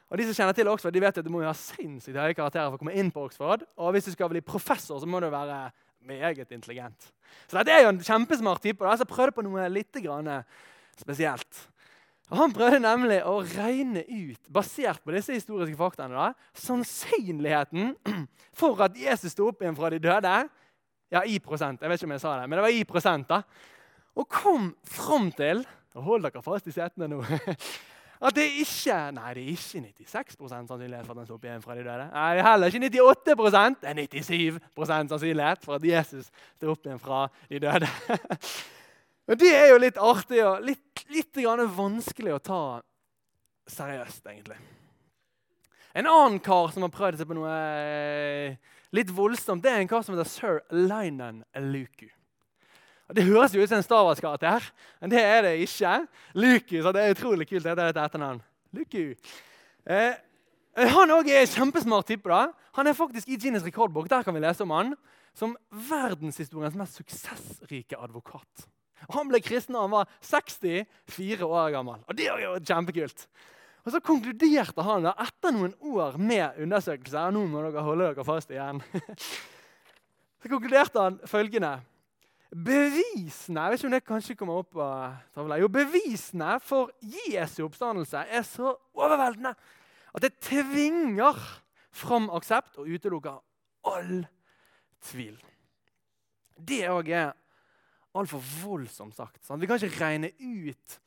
Og 0.10 0.22
de 0.22 0.28
som 0.28 0.38
kjenner 0.38 0.58
til 0.58 0.70
Oxford, 0.70 0.94
de 0.94 1.02
vet 1.02 1.18
at 1.18 1.26
du 1.26 1.32
må 1.34 1.42
ha 1.42 1.56
sinnssykt 1.58 2.18
høye 2.18 2.38
karakterer 2.38 2.70
for 2.70 2.78
å 2.78 2.82
komme 2.84 2.94
inn 2.98 3.10
på 3.14 3.24
Oxford. 3.26 3.66
Og 3.82 3.96
hvis 3.96 4.12
du 4.12 4.14
skal 4.14 4.30
bli 4.30 4.44
professor, 4.46 5.02
så 5.02 5.10
må 5.10 5.22
du 5.22 5.32
være 5.34 5.64
meget 6.06 6.52
intelligent. 6.52 7.10
Så 7.48 7.58
dette 7.60 7.74
er 7.74 7.84
jo 7.84 7.92
en 7.94 8.04
kjempesmart 8.04 8.64
type. 8.64 8.84
Da, 8.86 8.96
jeg 8.98 9.10
prøvde 9.10 9.36
på 9.36 9.46
noe 9.46 9.68
litt 9.72 10.00
spesielt. 11.00 11.66
Og 12.30 12.38
han 12.38 12.54
prøvde 12.54 12.82
nemlig 12.84 13.18
å 13.26 13.40
regne 13.42 14.04
ut, 14.06 14.42
basert 14.54 15.02
på 15.02 15.14
disse 15.16 15.34
historiske 15.34 15.78
faktaene, 15.78 16.14
da, 16.14 16.52
sannsynligheten 16.54 17.96
for 18.60 18.78
at 18.86 18.98
Jesus 18.98 19.34
sto 19.34 19.50
opp 19.50 19.64
igjen 19.64 19.78
fra 19.78 19.90
de 19.90 20.02
døde. 20.04 20.36
Ja, 21.10 21.24
i 21.26 21.40
prosent. 21.42 21.82
Jeg 21.82 21.90
vet 21.90 22.02
ikke 22.02 22.10
om 22.12 22.14
jeg 22.14 22.22
sa 22.22 22.36
det, 22.38 22.46
men 22.50 22.60
det 22.60 22.66
var 22.68 22.76
i 22.76 22.86
prosent. 22.86 23.32
da. 23.32 23.42
Og 24.14 24.30
kom 24.30 24.74
fram 24.86 25.32
til 25.34 25.66
og 25.98 26.06
Hold 26.06 26.28
dere 26.28 26.42
fast 26.46 26.68
i 26.70 26.74
setene 26.74 27.10
nå. 27.10 27.24
At 28.20 28.36
det 28.36 28.50
ikke 28.60 28.96
Nei, 29.16 29.30
det 29.38 29.44
er 29.46 29.54
ikke 29.54 29.82
96 30.04 30.36
sannsynlighet 30.52 31.06
for 31.08 31.14
at 31.14 31.22
han 31.22 31.28
sto 31.30 31.38
opp 31.38 31.46
igjen 31.48 31.64
fra 31.64 31.78
de 31.78 31.86
døde. 31.86 32.08
Nei, 32.12 32.26
det 32.36 32.42
er 32.42 32.50
heller 32.50 32.74
ikke 32.74 32.82
98 32.90 33.78
Det 33.80 33.90
er 33.90 34.02
97 34.02 34.60
sannsynlighet 34.90 35.64
for 35.64 35.78
at 35.78 35.88
Jesus 35.88 36.28
sto 36.58 36.74
opp 36.74 36.84
igjen 36.86 37.00
fra 37.00 37.22
de 37.48 37.64
døde. 37.64 37.88
Og 39.30 39.40
Det 39.40 39.54
er 39.54 39.70
jo 39.70 39.78
litt 39.78 39.98
artig 40.02 40.42
og 40.42 40.64
litt, 40.66 41.04
litt 41.14 41.38
vanskelig 41.78 42.34
å 42.34 42.42
ta 42.42 42.62
seriøst, 43.70 44.26
egentlig. 44.26 44.58
En 45.94 46.10
annen 46.10 46.40
kar 46.42 46.74
som 46.74 46.82
har 46.82 46.94
prøvd 46.94 47.22
seg 47.22 47.30
på 47.30 47.38
noe 47.38 47.54
eh, 47.54 48.58
litt 48.98 49.12
voldsomt, 49.14 49.62
det 49.62 49.70
er 49.70 49.84
en 49.84 49.92
kar 49.92 50.02
som 50.06 50.18
heter 50.18 50.30
sir 50.30 50.64
Linan 50.74 51.44
Luku. 51.70 52.10
Og 53.10 53.16
Det 53.18 53.26
høres 53.26 53.54
jo 53.56 53.64
ut 53.64 53.70
som 53.72 53.80
en 53.80 53.86
Star 53.86 54.06
Wars-karakter, 54.06 54.66
men 55.02 55.10
det 55.10 55.22
er 55.26 55.42
det 55.48 55.54
ikke. 55.66 55.96
Luku, 56.38 56.76
så 56.86 56.94
det 56.94 57.02
er 57.02 57.16
utrolig 57.16 57.48
kult. 57.50 57.66
Det 57.66 57.74
er 57.74 57.90
et 57.90 57.98
etternavn. 57.98 58.42
Luku. 58.78 59.16
Eh, 59.90 60.14
han 60.94 61.14
òg 61.16 61.32
er 61.34 61.42
en 61.42 61.50
kjempesmart 61.56 62.06
type. 62.08 62.30
da. 62.30 62.52
Han 62.78 62.88
er 62.88 62.94
faktisk 62.94 63.28
i 63.28 63.38
Guinness 63.42 63.66
rekordbok. 63.66 64.10
Der 64.10 64.24
kan 64.24 64.36
vi 64.36 64.44
lese 64.46 64.62
om 64.64 64.76
han 64.78 64.94
som 65.34 65.58
verdenshistoriens 65.90 66.78
mest 66.78 67.00
suksessrike 67.02 67.98
advokat. 67.98 68.68
Han 69.16 69.30
ble 69.32 69.42
kristen 69.42 69.74
da 69.74 69.86
han 69.88 69.94
var 69.94 70.10
64 70.22 71.46
år 71.48 71.74
gammel. 71.74 72.02
Og 72.06 72.18
det 72.18 72.28
er 72.30 72.44
jo 72.44 72.58
kjempekult. 72.62 73.26
Og 73.86 73.94
Så 73.96 74.02
konkluderte 74.06 74.84
han 74.86 75.08
da, 75.08 75.16
etter 75.24 75.56
noen 75.56 75.74
år 75.82 76.20
med 76.20 76.60
undersøkelser 76.62 77.32
Nå 77.34 77.46
må 77.50 77.64
dere 77.64 77.82
holde 77.82 78.10
dere 78.12 78.26
fast 78.28 78.52
igjen. 78.54 78.84
Så 80.44 80.52
konkluderte 80.52 81.02
han 81.08 81.18
følgende. 81.26 81.80
Bevisene 82.50 83.68
om 83.86 83.94
det 83.94 84.02
kanskje 84.06 84.36
kommer 84.38 84.64
opp 84.64 84.78
tavla, 85.36 85.60
jo, 85.62 85.70
bevisene 85.70 86.56
for 86.64 86.92
Jesu 87.02 87.62
oppstandelse 87.68 88.26
er 88.26 88.46
så 88.48 88.74
overveldende 88.98 89.54
at 90.10 90.24
det 90.26 90.40
tvinger 90.42 91.38
fram 91.94 92.30
aksept 92.34 92.80
og 92.82 92.90
utelukker 92.90 93.38
all 93.90 94.24
tvil. 95.06 95.38
Det 96.60 96.88
òg 96.92 97.12
er 97.14 97.30
altfor 98.18 98.42
voldsomt 98.64 99.16
sagt. 99.16 99.44
Sant? 99.46 99.62
Vi 99.62 99.70
kan 99.70 99.80
ikke 99.80 100.02
regne 100.02 100.32
ut 100.34 101.00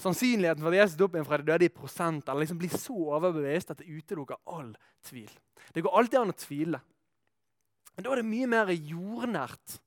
sannsynligheten 0.00 0.64
for 0.64 0.72
at 0.72 0.80
Jesus 0.80 1.02
opp 1.04 1.14
igjen 1.16 1.28
fra 1.28 1.38
de 1.40 1.46
døde 1.46 1.66
i 1.66 1.72
prosent, 1.72 2.28
eller 2.28 2.44
liksom 2.44 2.58
bli 2.60 2.70
så 2.72 2.96
overbevist 3.16 3.72
at 3.72 3.82
det 3.82 3.90
utelukker 3.90 4.40
all 4.50 4.72
tvil. 5.06 5.30
Det 5.74 5.84
går 5.84 5.96
alltid 5.96 6.18
an 6.20 6.32
å 6.32 6.40
tvile. 6.40 6.80
Men 7.94 8.06
da 8.06 8.12
er 8.12 8.22
det 8.22 8.30
mye 8.30 8.48
mer 8.50 8.72
jordnært. 8.74 9.78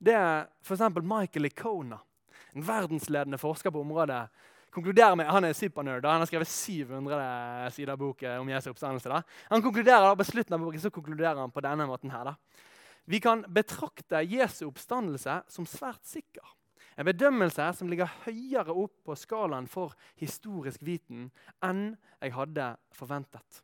Det 0.00 0.14
er 0.16 0.46
f.eks. 0.64 0.86
Michael 1.04 1.50
Icona, 1.50 1.98
en 2.56 2.64
verdensledende 2.64 3.38
forsker 3.38 3.70
på 3.70 3.82
området, 3.84 4.22
konkluderer 4.72 5.14
med, 5.18 5.26
Han 5.26 5.44
er 5.44 5.52
supernerd. 5.52 6.06
Han 6.06 6.22
har 6.22 6.26
skrevet 6.26 6.48
700 6.48 7.70
sider 7.74 7.96
bok 7.96 8.22
om 8.22 8.48
Jesu 8.48 8.70
oppstandelse. 8.70 9.08
Da. 9.08 9.22
Han 9.50 9.62
konkluderer 9.62 10.08
da, 10.08 10.14
På 10.14 10.24
slutten 10.24 10.54
av 10.54 10.60
boken 10.60 10.80
så 10.80 10.90
konkluderer 10.90 11.36
han 11.36 11.50
på 11.50 11.60
denne 11.60 11.86
måten 11.86 12.10
her. 12.10 12.24
da. 12.24 12.34
Vi 13.04 13.20
kan 13.20 13.44
betrakte 13.48 14.22
Jesu 14.22 14.66
oppstandelse 14.68 15.42
som 15.48 15.66
svært 15.66 16.06
sikker. 16.06 16.46
En 16.96 17.06
bedømmelse 17.06 17.72
som 17.74 17.88
ligger 17.88 18.10
høyere 18.24 18.72
opp 18.72 18.92
på 19.04 19.16
skalaen 19.16 19.66
for 19.68 19.94
historisk 20.20 20.82
viten 20.82 21.30
enn 21.64 21.96
jeg 22.20 22.32
hadde 22.32 22.76
forventet. 22.92 23.62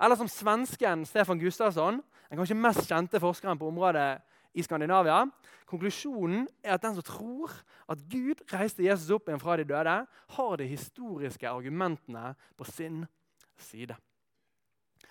Eller 0.00 0.16
som 0.16 0.28
svensken 0.28 1.04
Stefan 1.04 1.38
Gustavsson, 1.38 2.00
den 2.30 2.38
kanskje 2.38 2.56
mest 2.56 2.86
kjente 2.88 3.20
forskeren 3.20 3.58
på 3.58 3.68
området 3.68 4.22
i 4.54 4.62
Skandinavia. 4.62 5.22
Konklusjonen 5.70 6.46
er 6.64 6.74
at 6.74 6.84
den 6.84 6.96
som 6.98 7.06
tror 7.06 7.52
at 7.90 8.02
Gud 8.10 8.42
reiste 8.52 8.84
Jesus 8.84 9.10
opp 9.14 9.28
igjen 9.28 9.42
fra 9.42 9.56
de 9.60 9.66
døde, 9.68 9.96
har 10.36 10.56
de 10.58 10.68
historiske 10.70 11.48
argumentene 11.48 12.34
på 12.58 12.66
sin 12.68 13.04
side. 13.60 13.96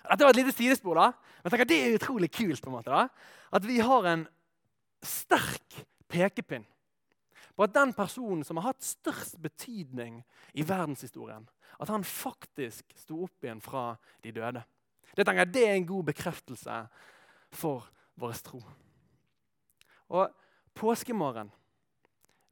Dette 0.00 0.24
var 0.24 0.32
et 0.32 0.40
lite 0.40 0.56
sidespor, 0.56 0.96
da. 0.96 1.12
men 1.42 1.52
tenker, 1.52 1.68
det 1.68 1.80
er 1.80 1.96
utrolig 1.98 2.30
kult. 2.32 2.62
på 2.62 2.70
en 2.70 2.76
måte 2.76 2.92
da. 2.92 3.08
At 3.52 3.66
vi 3.66 3.78
har 3.84 4.06
en 4.08 4.26
sterk 5.04 5.84
pekepinn 6.08 6.66
på 7.56 7.66
at 7.66 7.74
den 7.74 7.92
personen 7.92 8.44
som 8.44 8.56
har 8.56 8.70
hatt 8.70 8.84
størst 8.84 9.36
betydning 9.42 10.22
i 10.56 10.64
verdenshistorien, 10.64 11.48
at 11.80 11.88
han 11.92 12.04
faktisk 12.04 12.92
sto 12.96 13.24
opp 13.26 13.44
igjen 13.44 13.60
fra 13.60 13.94
de 14.24 14.32
døde. 14.32 14.62
Det 15.16 15.26
tenker 15.26 15.48
det 15.48 15.64
er 15.68 15.74
en 15.76 15.88
god 15.88 16.08
bekreftelse 16.12 16.76
for 17.52 17.88
vår 18.20 18.38
tro. 18.46 18.62
Og 20.10 20.30
påskemorgen, 20.74 21.50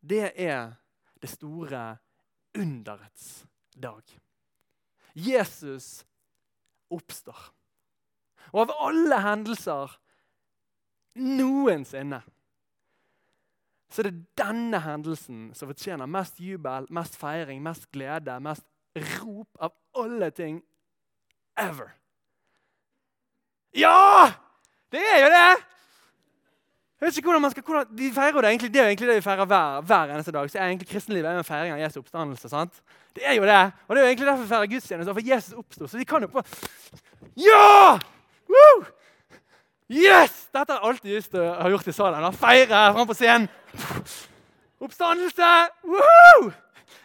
det 0.01 0.33
er 0.35 0.73
det 1.18 1.31
store 1.31 1.97
underets 2.59 3.47
dag. 3.75 4.03
Jesus 5.14 6.05
oppstår. 6.90 7.40
Og 8.53 8.62
av 8.64 8.75
alle 8.88 9.21
hendelser 9.25 9.99
noensinne 11.18 12.23
så 13.88 14.03
er 14.03 14.11
det 14.11 14.37
denne 14.37 14.79
hendelsen 14.85 15.47
som 15.57 15.71
fortjener 15.71 16.11
mest 16.12 16.40
jubel, 16.44 16.87
mest 16.92 17.14
feiring, 17.16 17.62
mest 17.64 17.87
glede, 17.94 18.35
mest 18.44 18.66
rop 19.16 19.49
av 19.64 19.73
alle 19.97 20.29
ting 20.37 20.61
ever. 21.57 21.94
Ja! 23.73 24.29
Det 24.92 25.01
er 25.01 25.23
jo 25.25 25.31
det! 25.33 25.77
Jeg 26.98 27.06
vet 27.06 27.16
ikke 27.16 27.28
hvordan 27.30 27.42
man 27.42 27.50
skal, 27.50 27.62
hvordan, 27.62 27.98
de 27.98 28.11
feirer 28.14 28.40
det 28.42 28.50
egentlig, 28.50 28.72
det 28.74 28.80
er 28.80 28.84
jo 28.84 28.92
egentlig 28.92 29.08
det 29.08 29.16
vi 29.16 29.22
feirer 29.22 29.44
hver, 29.44 29.80
hver 29.87 30.14
eneste 30.14 30.32
dag. 30.34 30.50
så 30.50 30.58
er 30.58 30.64
egentlig 30.64 30.88
Kristenlivet 30.88 31.30
en 31.30 31.44
feiring 31.44 31.72
av 31.72 31.78
Jesu 31.78 32.00
oppstandelse. 32.00 32.48
sant? 32.48 32.80
Det 33.14 33.22
er 33.22 33.34
jo 33.38 33.42
det. 33.46 33.72
Og 33.87 33.96
det 33.96 34.00
er 34.00 34.06
jo 34.06 34.11
egentlig 34.11 34.26
derfor 34.26 34.42
vi 34.42 34.48
feirer 34.48 34.66
gudstjeneste, 34.66 35.14
for 35.14 35.28
Jesus 35.28 35.54
oppsto. 35.54 35.87
Så 35.87 35.98
de 35.98 36.04
kan 36.04 36.22
jo 36.22 36.28
på 36.32 36.42
Ja! 37.37 37.98
Woo! 38.50 38.84
Yes! 39.88 40.48
Dette 40.52 40.72
har 40.72 40.80
jeg 40.80 40.88
alltid 40.88 41.14
lyst 41.14 41.30
til 41.30 41.40
å 41.40 41.54
ha 41.62 41.70
gjort 41.70 41.87
i 41.87 41.94
salen. 41.94 42.32
Feire 42.32 42.82
fram 42.96 43.06
på 43.06 43.14
scenen. 43.14 43.48
Oppstandelse! 44.82 45.52
Woo! 45.87 46.50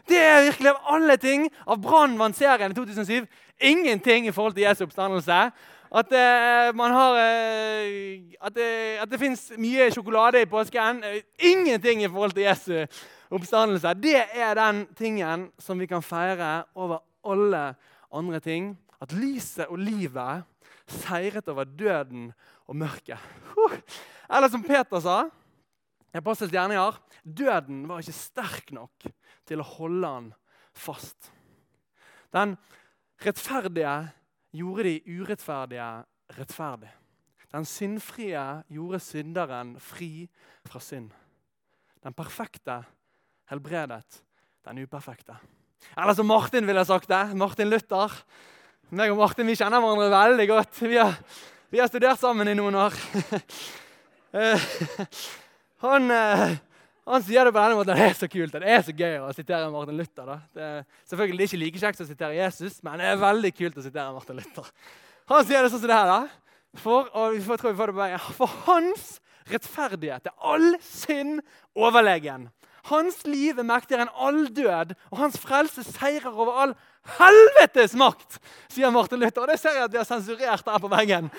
Det 0.10 0.18
er 0.20 0.44
virkelig 0.50 0.74
av 0.74 0.96
alle 0.96 1.18
ting 1.22 1.46
av 1.68 1.78
Brannvann-serien 1.86 2.74
i 2.74 2.76
2007 2.76 3.28
ingenting 3.62 4.28
i 4.28 4.34
forhold 4.34 4.58
til 4.58 4.66
Jesu 4.66 4.84
oppstandelse. 4.88 5.52
At, 5.94 6.10
uh, 6.10 6.74
har, 6.74 7.14
uh, 7.14 8.34
at, 8.42 8.56
uh, 8.58 9.02
at 9.04 9.10
det 9.12 9.20
fins 9.22 9.52
mye 9.62 9.92
sjokolade 9.94 10.42
i 10.42 10.50
påsken. 10.50 11.04
ingenting 11.38 12.04
i 12.04 12.08
forhold 12.08 12.32
til 12.32 12.44
Jesu 12.44 12.86
oppstandelse. 13.30 13.94
Det 13.94 14.24
er 14.34 14.56
den 14.58 14.88
tingen 14.98 15.52
som 15.60 15.80
vi 15.80 15.86
kan 15.86 16.02
feire 16.02 16.64
over 16.76 17.04
alle 17.24 17.76
andre 18.12 18.40
ting. 18.40 18.78
At 19.02 19.14
lyset 19.14 19.68
og 19.68 19.78
livet 19.78 20.44
seiret 20.88 21.48
over 21.48 21.64
døden 21.64 22.32
og 22.68 22.76
mørket. 22.76 23.20
Eller 24.34 24.50
som 24.50 24.64
Peter 24.64 25.00
sa 25.00 25.28
i 26.14 26.18
Apostels 26.18 26.52
gjerninger 26.54 26.98
døden 27.24 27.88
var 27.88 28.02
ikke 28.02 28.18
sterk 28.18 28.74
nok 28.74 29.06
til 29.46 29.62
å 29.62 29.70
holde 29.78 30.10
han 30.10 30.34
fast. 30.74 31.30
Den 32.34 32.58
rettferdige 33.22 34.10
gjorde 34.54 34.86
de 34.88 35.20
urettferdige 35.20 35.90
rettferdig. 36.38 36.92
Den 37.54 37.66
syndfrie 37.70 38.44
gjorde 38.74 39.00
synderen 39.04 39.76
fri 39.82 40.28
fra 40.66 40.82
synd. 40.82 41.12
Den 42.04 42.16
perfekte 42.18 42.82
helbredet 43.52 44.24
den 44.66 44.82
uperfekte. 44.84 45.36
Eller 45.98 46.16
som 46.16 46.28
Martin 46.28 46.68
ville 46.68 46.86
sagt 46.86 47.10
det. 47.12 47.36
Martin 47.36 47.70
Luther. 47.70 48.14
Meg 48.94 49.12
og 49.12 49.20
Martin 49.20 49.50
vi 49.50 49.58
kjenner 49.60 49.84
hverandre 49.84 50.10
veldig 50.14 50.48
godt. 50.50 50.82
Vi 50.82 50.98
har, 50.98 51.16
vi 51.74 51.82
har 51.82 51.90
studert 51.92 52.22
sammen 52.22 52.50
i 52.50 52.58
noen 52.58 52.84
år. 52.88 53.00
Eh, 54.34 54.62
han, 55.84 56.08
eh, 56.10 56.56
han, 57.04 57.24
sier 57.26 57.44
det 57.44 57.52
på 57.52 57.60
denne 57.60 57.80
måten. 57.80 57.96
Det 58.00 58.06
er 58.06 58.16
så 58.18 58.30
kult. 58.32 58.56
Det 58.56 58.76
er 58.76 58.86
så 58.88 58.96
gøy 58.96 59.18
å 59.20 59.32
sitere 59.36 59.72
Martin 59.74 60.00
Luther. 60.00 60.30
Da. 60.30 60.38
Det 60.56 60.70
er 60.70 60.86
selvfølgelig 61.12 61.50
ikke 61.50 61.62
like 61.64 61.82
kjekt 61.82 62.04
å 62.04 62.08
sitere 62.08 62.38
Jesus, 62.38 62.80
men 62.86 63.02
det 63.02 63.10
er 63.12 63.22
veldig 63.22 63.52
kult 63.58 63.82
å 63.82 63.86
sitere 63.86 64.16
Martin 64.16 64.40
Luther. 64.40 64.72
Han 65.32 65.46
sier 65.48 65.64
det 65.64 65.74
sånn 65.74 65.84
som 65.84 65.92
det 65.92 66.00
her. 66.00 66.14
da. 66.14 66.80
For, 66.84 67.10
og 67.14 67.36
vi 67.36 67.44
får, 67.46 67.62
tror 67.62 67.74
vi 67.74 67.82
får 67.82 67.92
det 67.92 67.98
på 67.98 68.04
veien. 68.04 68.28
For 68.40 68.58
hans 68.68 69.04
rettferdighet 69.52 70.32
er 70.32 70.52
all 70.54 70.70
synd 70.84 71.44
overlegen. 71.76 72.48
Hans 72.90 73.22
liv 73.28 73.60
er 73.60 73.68
mektigere 73.68 74.04
enn 74.04 74.18
all 74.20 74.42
død, 74.52 74.92
og 75.12 75.20
hans 75.22 75.38
frelse 75.40 75.84
seirer 75.88 76.34
over 76.34 76.54
all 76.60 76.74
helvetes 77.20 77.94
makt, 78.00 78.40
sier 78.72 78.92
Martin 78.92 79.20
Luther. 79.24 79.42
Og 79.44 79.50
det 79.52 79.60
ser 79.62 79.74
jeg 79.78 79.86
at 79.88 79.94
vi 79.94 80.02
har 80.02 80.08
sensurert 80.08 80.68
her 80.68 80.80
på 80.84 80.92
veggen. 80.92 81.26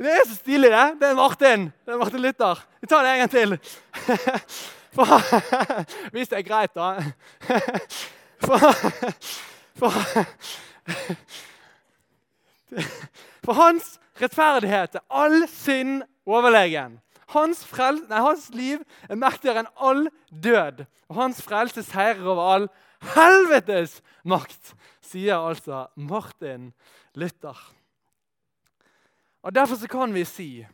Det 0.00 0.08
er 0.08 0.22
så 0.24 0.34
stilig, 0.34 0.70
det. 0.72 0.84
Det 1.00 1.08
er 1.10 1.14
Martin. 1.14 1.64
Det 1.84 1.92
er 1.92 1.98
Martin 2.00 2.22
Luther. 2.24 2.60
Vi 2.80 2.86
tar 2.88 3.04
det 3.04 3.10
en 3.12 3.18
gang 3.18 3.30
til. 3.30 3.58
For, 4.96 5.06
hvis 6.12 6.28
det 6.28 6.38
er 6.38 6.46
greit, 6.46 6.72
da. 6.74 6.96
For, 8.40 8.58
for, 9.76 9.92
for 13.44 13.52
hans 13.58 13.90
rettferdighet 14.20 14.96
er 14.96 15.04
all 15.12 15.44
synd 15.52 16.02
overlegen. 16.24 16.96
Hans, 17.34 17.60
frel, 17.68 18.00
nei, 18.08 18.22
hans 18.24 18.48
liv 18.56 18.80
er 19.08 19.20
mektigere 19.20 19.62
enn 19.62 19.68
all 19.76 20.06
død. 20.32 20.86
Og 21.12 21.20
hans 21.20 21.42
frelse 21.44 21.84
seirer 21.84 22.24
over 22.24 22.48
all 22.54 22.66
helvetes 23.12 23.98
makt, 24.24 24.72
sier 25.04 25.36
altså 25.36 25.84
Martin 26.00 26.72
Luther. 27.14 27.60
Og 29.42 29.54
Derfor 29.54 29.76
så 29.76 29.88
kan 29.88 30.14
vi 30.14 30.24
si 30.24 30.66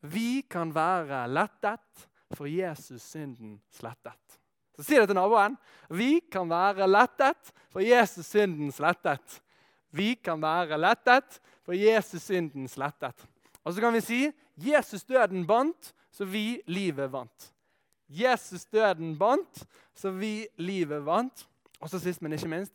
vi 0.00 0.44
kan 0.50 0.70
være 0.74 1.26
lettet, 1.28 2.08
for 2.36 2.46
Jesus 2.46 3.02
synden 3.02 3.60
slettet. 3.70 4.38
Så 4.76 4.82
Si 4.82 4.94
det 4.94 5.08
til 5.08 5.16
naboen. 5.16 5.56
Vi 5.90 6.20
kan 6.30 6.48
være 6.50 6.86
lettet, 6.86 7.52
for 7.70 7.80
Jesus 7.80 8.26
synden 8.26 8.70
slettet. 8.72 9.42
Vi 9.90 10.14
kan 10.14 10.42
være 10.42 10.78
lettet, 10.78 11.40
for 11.64 11.72
Jesus 11.72 12.22
synden 12.22 12.68
slettet. 12.68 13.26
Og 13.64 13.74
så 13.74 13.80
kan 13.80 13.92
vi 13.92 14.00
si 14.00 14.30
Jesus 14.56 15.04
døden 15.04 15.46
bandt, 15.46 15.94
så 16.10 16.24
vi 16.24 16.60
livet 16.66 17.12
vant. 17.12 17.52
Jesus 18.08 18.64
døden 18.64 19.18
bandt, 19.18 19.66
så 19.94 20.10
vi 20.10 20.46
livet 20.56 21.04
vant. 21.04 21.48
Og 21.80 21.90
så 21.90 21.98
sist, 21.98 22.22
men 22.22 22.32
ikke 22.32 22.48
minst 22.48 22.74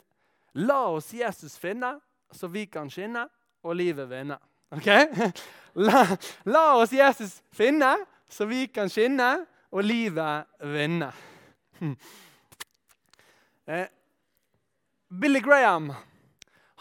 La 0.54 0.84
oss 0.94 1.14
Jesus 1.14 1.58
finne, 1.58 1.96
så 2.32 2.48
vi 2.48 2.66
kan 2.70 2.90
skinne 2.90 3.26
og 3.64 3.76
livet 3.76 4.06
vinne. 4.10 4.38
Ok? 4.74 4.90
La, 5.74 6.04
la 6.46 6.76
oss 6.78 6.92
Jesus 6.94 7.40
finne, 7.50 7.96
så 8.30 8.46
vi 8.46 8.68
kan 8.70 8.92
skinne 8.94 9.40
og 9.74 9.82
livet 9.82 10.46
vinne. 10.70 11.08
Hm. 11.80 11.96
Eh, 13.66 13.88
Billy 15.10 15.42
Graham 15.42 15.90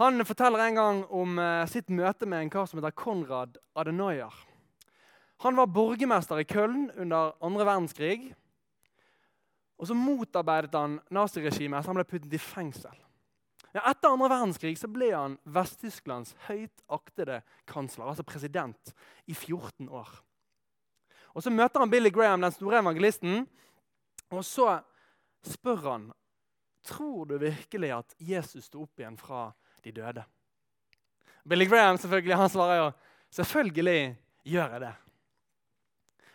han 0.02 0.24
forteller 0.24 0.58
en 0.64 0.74
gang 0.76 1.00
om 1.14 1.38
eh, 1.38 1.68
sitt 1.70 1.88
møte 1.92 2.26
med 2.26 2.42
en 2.42 2.50
kar 2.52 2.68
som 2.68 2.80
heter 2.80 2.94
Konrad 2.96 3.58
Adenauer. 3.78 4.34
Han 5.44 5.56
var 5.58 5.72
borgermester 5.72 6.40
i 6.40 6.46
Köln 6.48 6.88
under 6.96 7.36
andre 7.44 7.66
verdenskrig. 7.68 8.32
Og 9.78 9.88
så 9.88 9.96
motarbeidet 9.98 10.74
han 10.78 10.96
naziregimet, 11.10 11.82
så 11.82 11.90
han 11.92 12.00
ble 12.00 12.06
puttet 12.08 12.34
i 12.34 12.40
fengsel. 12.40 12.96
Ja, 13.72 13.86
etter 13.88 14.12
andre 14.12 14.28
verdenskrig 14.28 14.74
så 14.76 14.88
ble 14.92 15.08
han 15.14 15.38
Vest-Tysklands 15.48 16.34
høyt 16.46 16.82
aktede 16.92 17.40
kansler, 17.68 18.10
altså 18.10 18.24
president, 18.26 18.92
i 19.24 19.34
14 19.34 19.88
år. 19.88 20.10
Og 21.32 21.42
Så 21.42 21.50
møter 21.50 21.80
han 21.80 21.90
Billy 21.90 22.10
Graham, 22.12 22.42
den 22.44 22.52
store 22.52 22.82
evangelisten, 22.82 23.46
og 24.32 24.44
så 24.44 24.82
spør 25.42 25.88
han 25.90 26.10
tror 26.84 27.26
du 27.26 27.38
virkelig 27.38 27.92
at 27.94 28.14
Jesus 28.18 28.66
sto 28.66 28.82
opp 28.84 29.00
igjen 29.00 29.16
fra 29.16 29.46
de 29.84 29.92
døde. 29.94 30.24
Billy 31.44 31.66
Graham 31.66 31.98
selvfølgelig, 31.98 32.36
han 32.36 32.50
svarer 32.50 32.76
jo 32.76 32.90
selvfølgelig 33.30 34.16
gjør 34.44 34.76
jeg 34.76 34.80
det. 34.80 34.92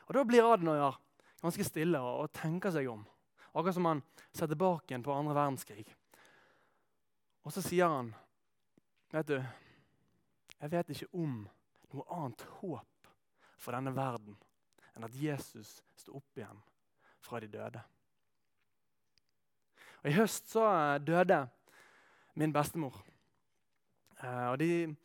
Og 0.07 0.15
Da 0.15 0.23
blir 0.23 0.47
Adenauer 0.47 0.97
ganske 1.41 1.63
stille 1.67 1.99
og, 1.99 2.25
og 2.25 2.33
tenker 2.33 2.71
seg 2.71 2.87
om. 2.91 3.05
Akkurat 3.53 3.75
som 3.75 3.87
han 3.89 4.03
ser 4.35 4.49
tilbake 4.51 4.91
igjen 4.91 5.03
på 5.03 5.13
andre 5.13 5.35
verdenskrig. 5.35 5.85
Og 7.47 7.53
så 7.53 7.61
sier 7.63 7.87
han, 7.87 8.15
'Vet 9.11 9.27
du, 9.27 9.43
jeg 10.59 10.71
vet 10.71 10.89
ikke 10.89 11.13
om 11.15 11.35
noe 11.93 12.03
annet 12.11 12.41
håp 12.59 13.11
for 13.55 13.71
denne 13.71 13.93
verden 13.95 14.35
enn 14.91 15.05
at 15.07 15.15
Jesus 15.15 15.77
sto 15.95 16.17
opp 16.19 16.41
igjen 16.41 16.59
fra 17.23 17.39
de 17.39 17.47
døde.' 17.47 17.83
Og 20.03 20.09
I 20.11 20.17
høst 20.17 20.51
så 20.51 20.65
døde 20.99 21.37
min 22.35 22.51
bestemor. 22.53 22.99
Eh, 24.19 24.47
og 24.51 24.59
de, 24.59 24.95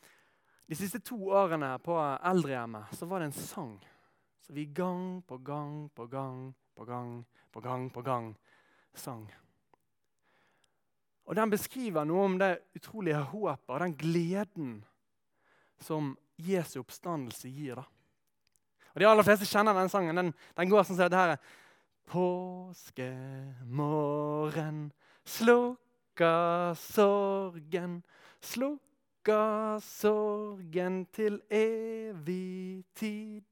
de 0.67 0.75
siste 0.75 0.99
to 0.99 1.21
årene 1.31 1.77
på 1.79 1.95
eldrehjemmet 2.33 2.91
så 2.99 3.07
var 3.07 3.23
det 3.23 3.31
en 3.31 3.39
sang 3.39 3.77
som 4.43 4.59
vi 4.59 4.67
gang 4.67 5.23
på 5.23 5.39
gang 5.39 5.87
på 5.95 6.07
gang 6.11 6.51
på 6.75 6.91
gang 6.91 7.15
på 7.53 7.61
gang 7.61 7.89
på 7.93 8.03
gang 8.03 8.35
sang. 8.95 9.31
Og 11.33 11.37
Den 11.37 11.49
beskriver 11.49 12.05
noe 12.05 12.27
om 12.29 12.35
det 12.37 12.61
utrolige 12.77 13.17
håpet 13.31 13.71
og 13.73 13.79
den 13.81 13.95
gleden 13.97 14.85
som 15.81 16.13
Jesu 16.37 16.83
oppstandelse 16.83 17.49
gir. 17.49 17.81
da. 17.81 17.85
Og 18.93 19.01
De 19.01 19.09
aller 19.09 19.25
fleste 19.25 19.49
kjenner 19.49 19.73
den 19.73 19.89
sangen. 19.89 20.13
Den, 20.21 20.37
den 20.59 20.69
går 20.69 20.85
sånn 20.85 20.99
som 20.99 21.09
dette 21.09 21.17
her. 21.17 21.41
Påskemorgen 22.13 24.93
slukka 25.25 26.77
sorgen, 26.77 28.05
slukka 28.45 29.81
sorgen 29.81 31.09
til 31.17 31.41
evig 31.49 32.85
tid. 32.93 33.49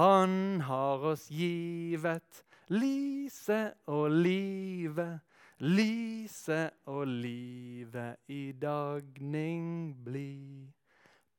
Han 0.00 0.64
har 0.64 1.04
oss 1.12 1.28
givet 1.28 2.40
lyset 2.72 3.76
og 3.86 4.10
livet, 4.10 5.20
lyset 5.58 6.70
og 6.86 7.06
livet 7.06 8.16
i 8.28 8.52
dagning 8.52 9.96
bli. 10.04 10.72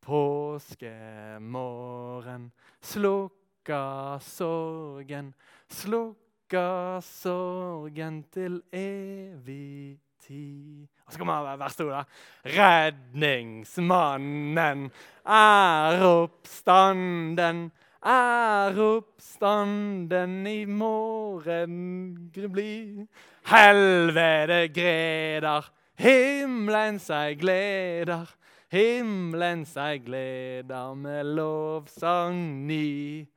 Påskemorgen 0.02 2.52
slukka 2.82 4.18
sorgen, 4.24 5.34
slukka 5.70 7.00
sorgen 7.04 8.24
til 8.32 8.62
evig 8.72 10.00
tid. 10.24 10.88
Og 11.06 11.14
så 11.14 11.20
kommer 11.20 11.58
verste 11.60 11.86
ordet. 11.86 12.06
Redningsmannen 12.58 14.92
er 15.26 16.06
oppstanden 16.08 17.72
er 18.02 18.82
oppstanden 18.82 20.48
i 20.48 20.66
morgen 20.66 22.32
bli. 22.32 23.08
Helvete 23.48 24.68
greder, 24.74 25.72
himmelen 25.98 27.00
seg 27.00 27.40
gleder. 27.42 28.28
Himmelen 28.68 29.66
seg 29.66 30.04
gleder 30.06 30.94
med 31.00 31.26
lovsang 31.38 32.68
ny. 32.68 33.28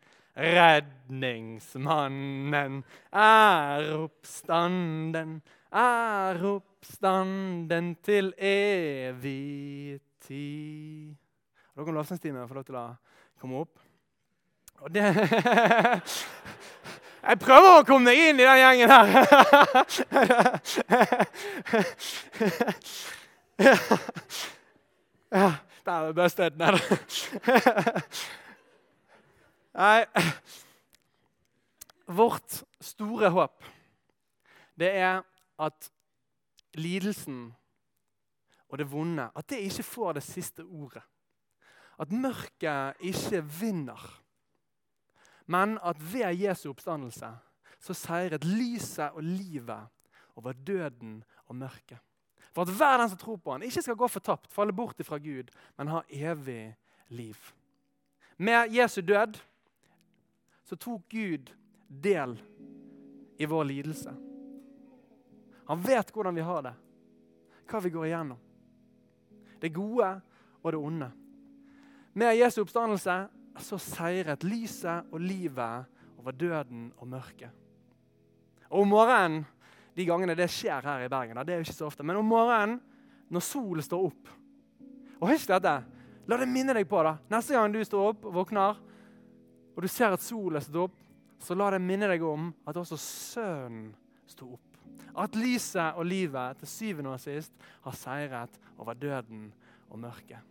Redningsmannen 0.41 2.85
er 3.13 3.95
oppstanden, 3.99 5.43
er 5.71 6.45
oppstanden 6.51 7.97
til 8.03 8.35
evig 8.39 10.01
tid. 10.25 11.15
Da 11.77 11.85
kan 11.85 11.95
lovsangstimen 11.95 12.49
få 12.49 12.55
lov 12.59 12.65
til 12.67 12.77
å 12.81 12.97
komme 13.41 13.57
opp. 13.63 13.90
Og 14.81 14.95
det 14.95 15.03
Jeg 17.21 17.39
prøver 17.39 17.75
å 17.77 17.85
komme 17.85 18.09
meg 18.09 18.17
inn 18.31 18.39
i 18.41 18.45
den 18.49 18.59
gjengen 18.59 18.91
her. 18.91 19.09
Ja, 25.31 25.51
der 25.85 25.93
er 26.09 26.13
her 26.65 26.75
Nei 29.77 30.05
Vårt 32.11 32.65
store 32.83 33.29
håp, 33.31 33.63
det 34.75 34.91
er 34.99 35.21
at 35.61 35.91
lidelsen 36.75 37.55
og 38.67 38.79
det 38.81 38.89
vonde 38.91 39.29
at 39.31 39.47
det 39.53 39.61
ikke 39.69 39.87
får 39.87 40.13
det 40.19 40.25
siste 40.27 40.65
ordet. 40.65 41.05
At 42.01 42.11
mørket 42.11 42.97
ikke 43.13 43.45
vinner 43.61 44.01
men 45.51 45.79
at 45.83 45.99
ved 45.99 46.37
Jesu 46.39 46.69
oppstandelse 46.71 47.31
så 47.81 47.97
seiret 47.97 48.45
lyset 48.45 49.17
og 49.17 49.25
livet 49.25 49.89
over 50.37 50.53
døden 50.53 51.23
og 51.47 51.57
mørket. 51.57 51.99
For 52.55 52.63
at 52.63 52.75
hver 52.77 52.99
den 52.99 53.11
som 53.11 53.19
tror 53.19 53.37
på 53.37 53.53
han 53.53 53.63
ikke 53.67 53.83
skal 53.83 53.99
gå 53.99 54.09
fortapt, 54.09 54.53
falle 54.53 54.75
bort 54.75 55.01
ifra 55.01 55.19
Gud, 55.19 55.51
men 55.79 55.91
ha 55.91 56.03
evig 56.11 56.75
liv. 57.09 57.37
Med 58.39 58.71
Jesu 58.75 59.01
død 59.01 59.39
så 60.65 60.77
tok 60.77 61.03
Gud 61.11 61.51
del 61.89 62.37
i 63.39 63.45
vår 63.45 63.65
lidelse. 63.65 64.15
Han 65.67 65.83
vet 65.83 66.11
hvordan 66.15 66.35
vi 66.35 66.47
har 66.47 66.63
det, 66.63 66.75
hva 67.71 67.81
vi 67.83 67.91
går 67.91 68.07
igjennom. 68.07 68.39
Det 69.61 69.75
gode 69.75 70.15
og 70.63 70.73
det 70.73 70.79
onde. 70.79 71.11
Med 72.15 72.39
Jesu 72.39 72.63
oppstandelse 72.63 73.19
så 73.65 73.79
seiret 73.81 74.45
lyset 74.47 75.09
og 75.13 75.23
livet 75.23 75.89
over 76.21 76.37
døden 76.37 76.91
og 76.99 77.09
mørket. 77.09 77.51
Og 78.71 78.85
om 78.85 78.93
morgenen, 78.93 79.45
de 79.97 80.07
gangene 80.07 80.37
det 80.39 80.47
skjer 80.53 80.85
her 80.87 81.05
i 81.05 81.11
Bergen, 81.11 81.41
det 81.45 81.55
er 81.55 81.61
jo 81.61 81.67
ikke 81.67 81.77
så 81.77 81.89
ofte, 81.89 82.07
men 82.07 82.21
om 82.21 82.29
morgenen 82.29 82.79
når 83.31 83.45
solen 83.47 83.85
står 83.85 84.07
opp 84.11 84.31
Og 85.21 85.29
husk 85.31 85.51
dette. 85.51 85.75
La 86.31 86.37
det 86.41 86.47
minne 86.49 86.73
deg 86.73 86.87
på 86.89 87.03
det. 87.05 87.13
Neste 87.29 87.53
gang 87.53 87.73
du 87.75 87.81
står 87.85 88.13
opp 88.15 88.25
og 88.25 88.37
våkner, 88.39 88.79
og 89.77 89.83
du 89.85 89.89
ser 89.91 90.15
at 90.15 90.23
solen 90.25 90.63
står 90.65 90.87
opp, 90.87 90.97
så 91.41 91.57
la 91.57 91.71
det 91.75 91.81
minne 91.85 92.09
deg 92.09 92.25
om 92.25 92.51
at 92.69 92.79
også 92.81 92.97
Sønnen 93.01 93.91
sto 94.29 94.55
opp. 94.55 94.79
At 95.21 95.37
lyset 95.37 95.99
og 95.99 96.07
livet 96.07 96.61
til 96.61 96.71
syvende 96.71 97.13
og 97.13 97.21
sist 97.21 97.53
har 97.85 97.97
seiret 97.99 98.57
over 98.79 98.97
døden 98.97 99.51
og 99.91 99.99
mørket. 100.01 100.50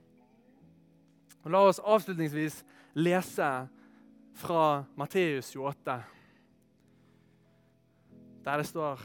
Og 1.45 1.52
La 1.54 1.62
oss 1.67 1.80
avslutningsvis 1.80 2.62
lese 2.99 3.49
fra 4.39 4.65
Matteus 4.99 5.54
28, 5.56 5.95
der 8.45 8.62
det 8.62 8.67
står 8.67 9.02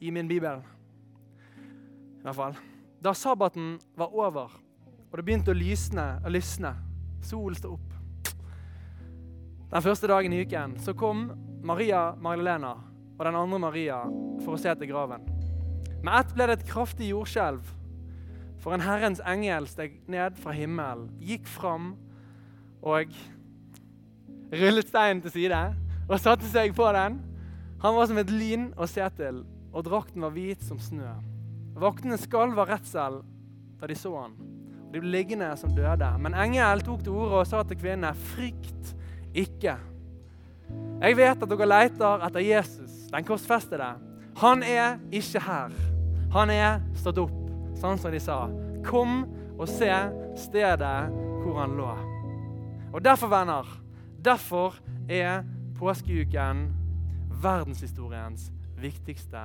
i 0.00 0.10
min 0.14 0.28
bibel 0.28 0.60
i 0.60 2.24
hvert 2.24 2.36
fall. 2.38 2.54
Da 3.04 3.12
sabbaten 3.12 3.76
var 3.98 4.14
over 4.14 4.54
og 5.14 5.20
det 5.20 5.28
begynte 5.28 5.52
å 5.52 5.54
lysne 5.54 6.04
og 6.24 6.32
lysne, 6.34 6.72
solen 7.22 7.54
sto 7.54 7.76
opp 7.76 7.92
Den 9.70 9.84
første 9.84 10.08
dagen 10.10 10.32
i 10.34 10.40
uken 10.42 10.74
så 10.82 10.90
kom 10.98 11.28
Maria 11.62 12.08
Magdalena 12.18 12.72
og 13.14 13.22
den 13.22 13.38
andre 13.38 13.60
Maria 13.62 14.00
for 14.42 14.56
å 14.56 14.58
se 14.58 14.74
til 14.74 14.90
graven. 14.90 15.22
Med 16.02 16.16
ett 16.18 16.34
ble 16.34 16.48
det 16.50 16.56
et 16.58 16.66
kraftig 16.66 17.12
jordskjelv 17.12 17.70
for 18.64 18.72
en 18.72 18.80
Herrens 18.80 19.20
engel 19.28 19.66
steg 19.68 19.98
ned 20.08 20.38
fra 20.40 20.54
himmelen, 20.56 21.10
gikk 21.20 21.44
fram 21.52 21.90
og 22.80 23.12
rullet 24.54 24.88
steinen 24.88 25.20
til 25.24 25.34
side 25.34 25.60
og 26.08 26.16
satte 26.20 26.48
seg 26.48 26.72
på 26.76 26.86
den. 26.96 27.18
Han 27.84 27.98
var 27.98 28.08
som 28.08 28.20
et 28.22 28.32
lyn 28.32 28.70
å 28.80 28.88
se 28.88 29.04
til, 29.18 29.42
og 29.74 29.84
drakten 29.84 30.24
var 30.24 30.32
hvit 30.32 30.64
som 30.64 30.80
snø. 30.80 31.12
Vaktene 31.76 32.16
skalv 32.20 32.56
av 32.62 32.72
redsel 32.72 33.20
da 33.80 33.90
de 33.90 33.98
så 34.00 34.14
han. 34.16 34.32
De 34.94 35.02
ble 35.02 35.12
liggende 35.12 35.50
som 35.60 35.74
døde. 35.76 36.08
Men 36.22 36.36
engelen 36.38 36.84
tok 36.86 37.04
til 37.04 37.18
orde 37.18 37.42
og 37.42 37.48
sa 37.50 37.64
til 37.68 37.80
kvinnene, 37.82 38.14
frykt 38.32 38.94
ikke. 39.36 39.76
Jeg 41.04 41.20
vet 41.20 41.44
at 41.44 41.50
dere 41.50 41.68
leter 41.68 42.28
etter 42.30 42.48
Jesus, 42.48 43.00
den 43.12 43.28
korsfestede. 43.28 43.92
Han 44.40 44.64
er 44.64 45.00
ikke 45.12 45.42
her. 45.44 45.80
Han 46.32 46.52
er 46.54 46.78
stått 46.96 47.20
opp 47.20 47.43
sånn 47.80 47.98
som 48.00 48.14
de 48.14 48.20
sa. 48.22 48.44
Kom 48.86 49.24
og 49.58 49.68
se 49.70 49.90
stedet 50.38 50.98
hvor 51.42 51.60
han 51.60 51.76
lå. 51.78 51.90
Og 52.94 53.02
Derfor, 53.02 53.28
venner, 53.32 53.66
Derfor 54.24 54.74
er 55.08 55.42
påskeuken 55.76 56.70
verdenshistoriens 57.42 58.48
viktigste 58.80 59.42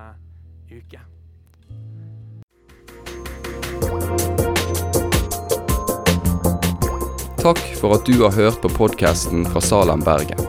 uke. 0.72 1.02
Takk 7.40 7.60
for 7.80 7.96
at 7.96 8.08
du 8.08 8.22
har 8.22 8.32
hørt 8.36 8.62
på 8.62 8.72
podkasten 8.72 9.46
fra 9.48 9.62
Salem, 9.62 10.00
Bergen. 10.04 10.40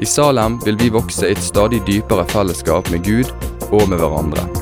I 0.00 0.06
Salem 0.06 0.60
vil 0.64 0.80
vi 0.80 0.88
vokse 0.92 1.28
i 1.28 1.36
et 1.36 1.44
stadig 1.44 1.84
dypere 1.86 2.24
fellesskap 2.32 2.88
med 2.92 3.04
Gud 3.04 3.32
og 3.70 3.88
med 3.88 4.00
hverandre. 4.00 4.61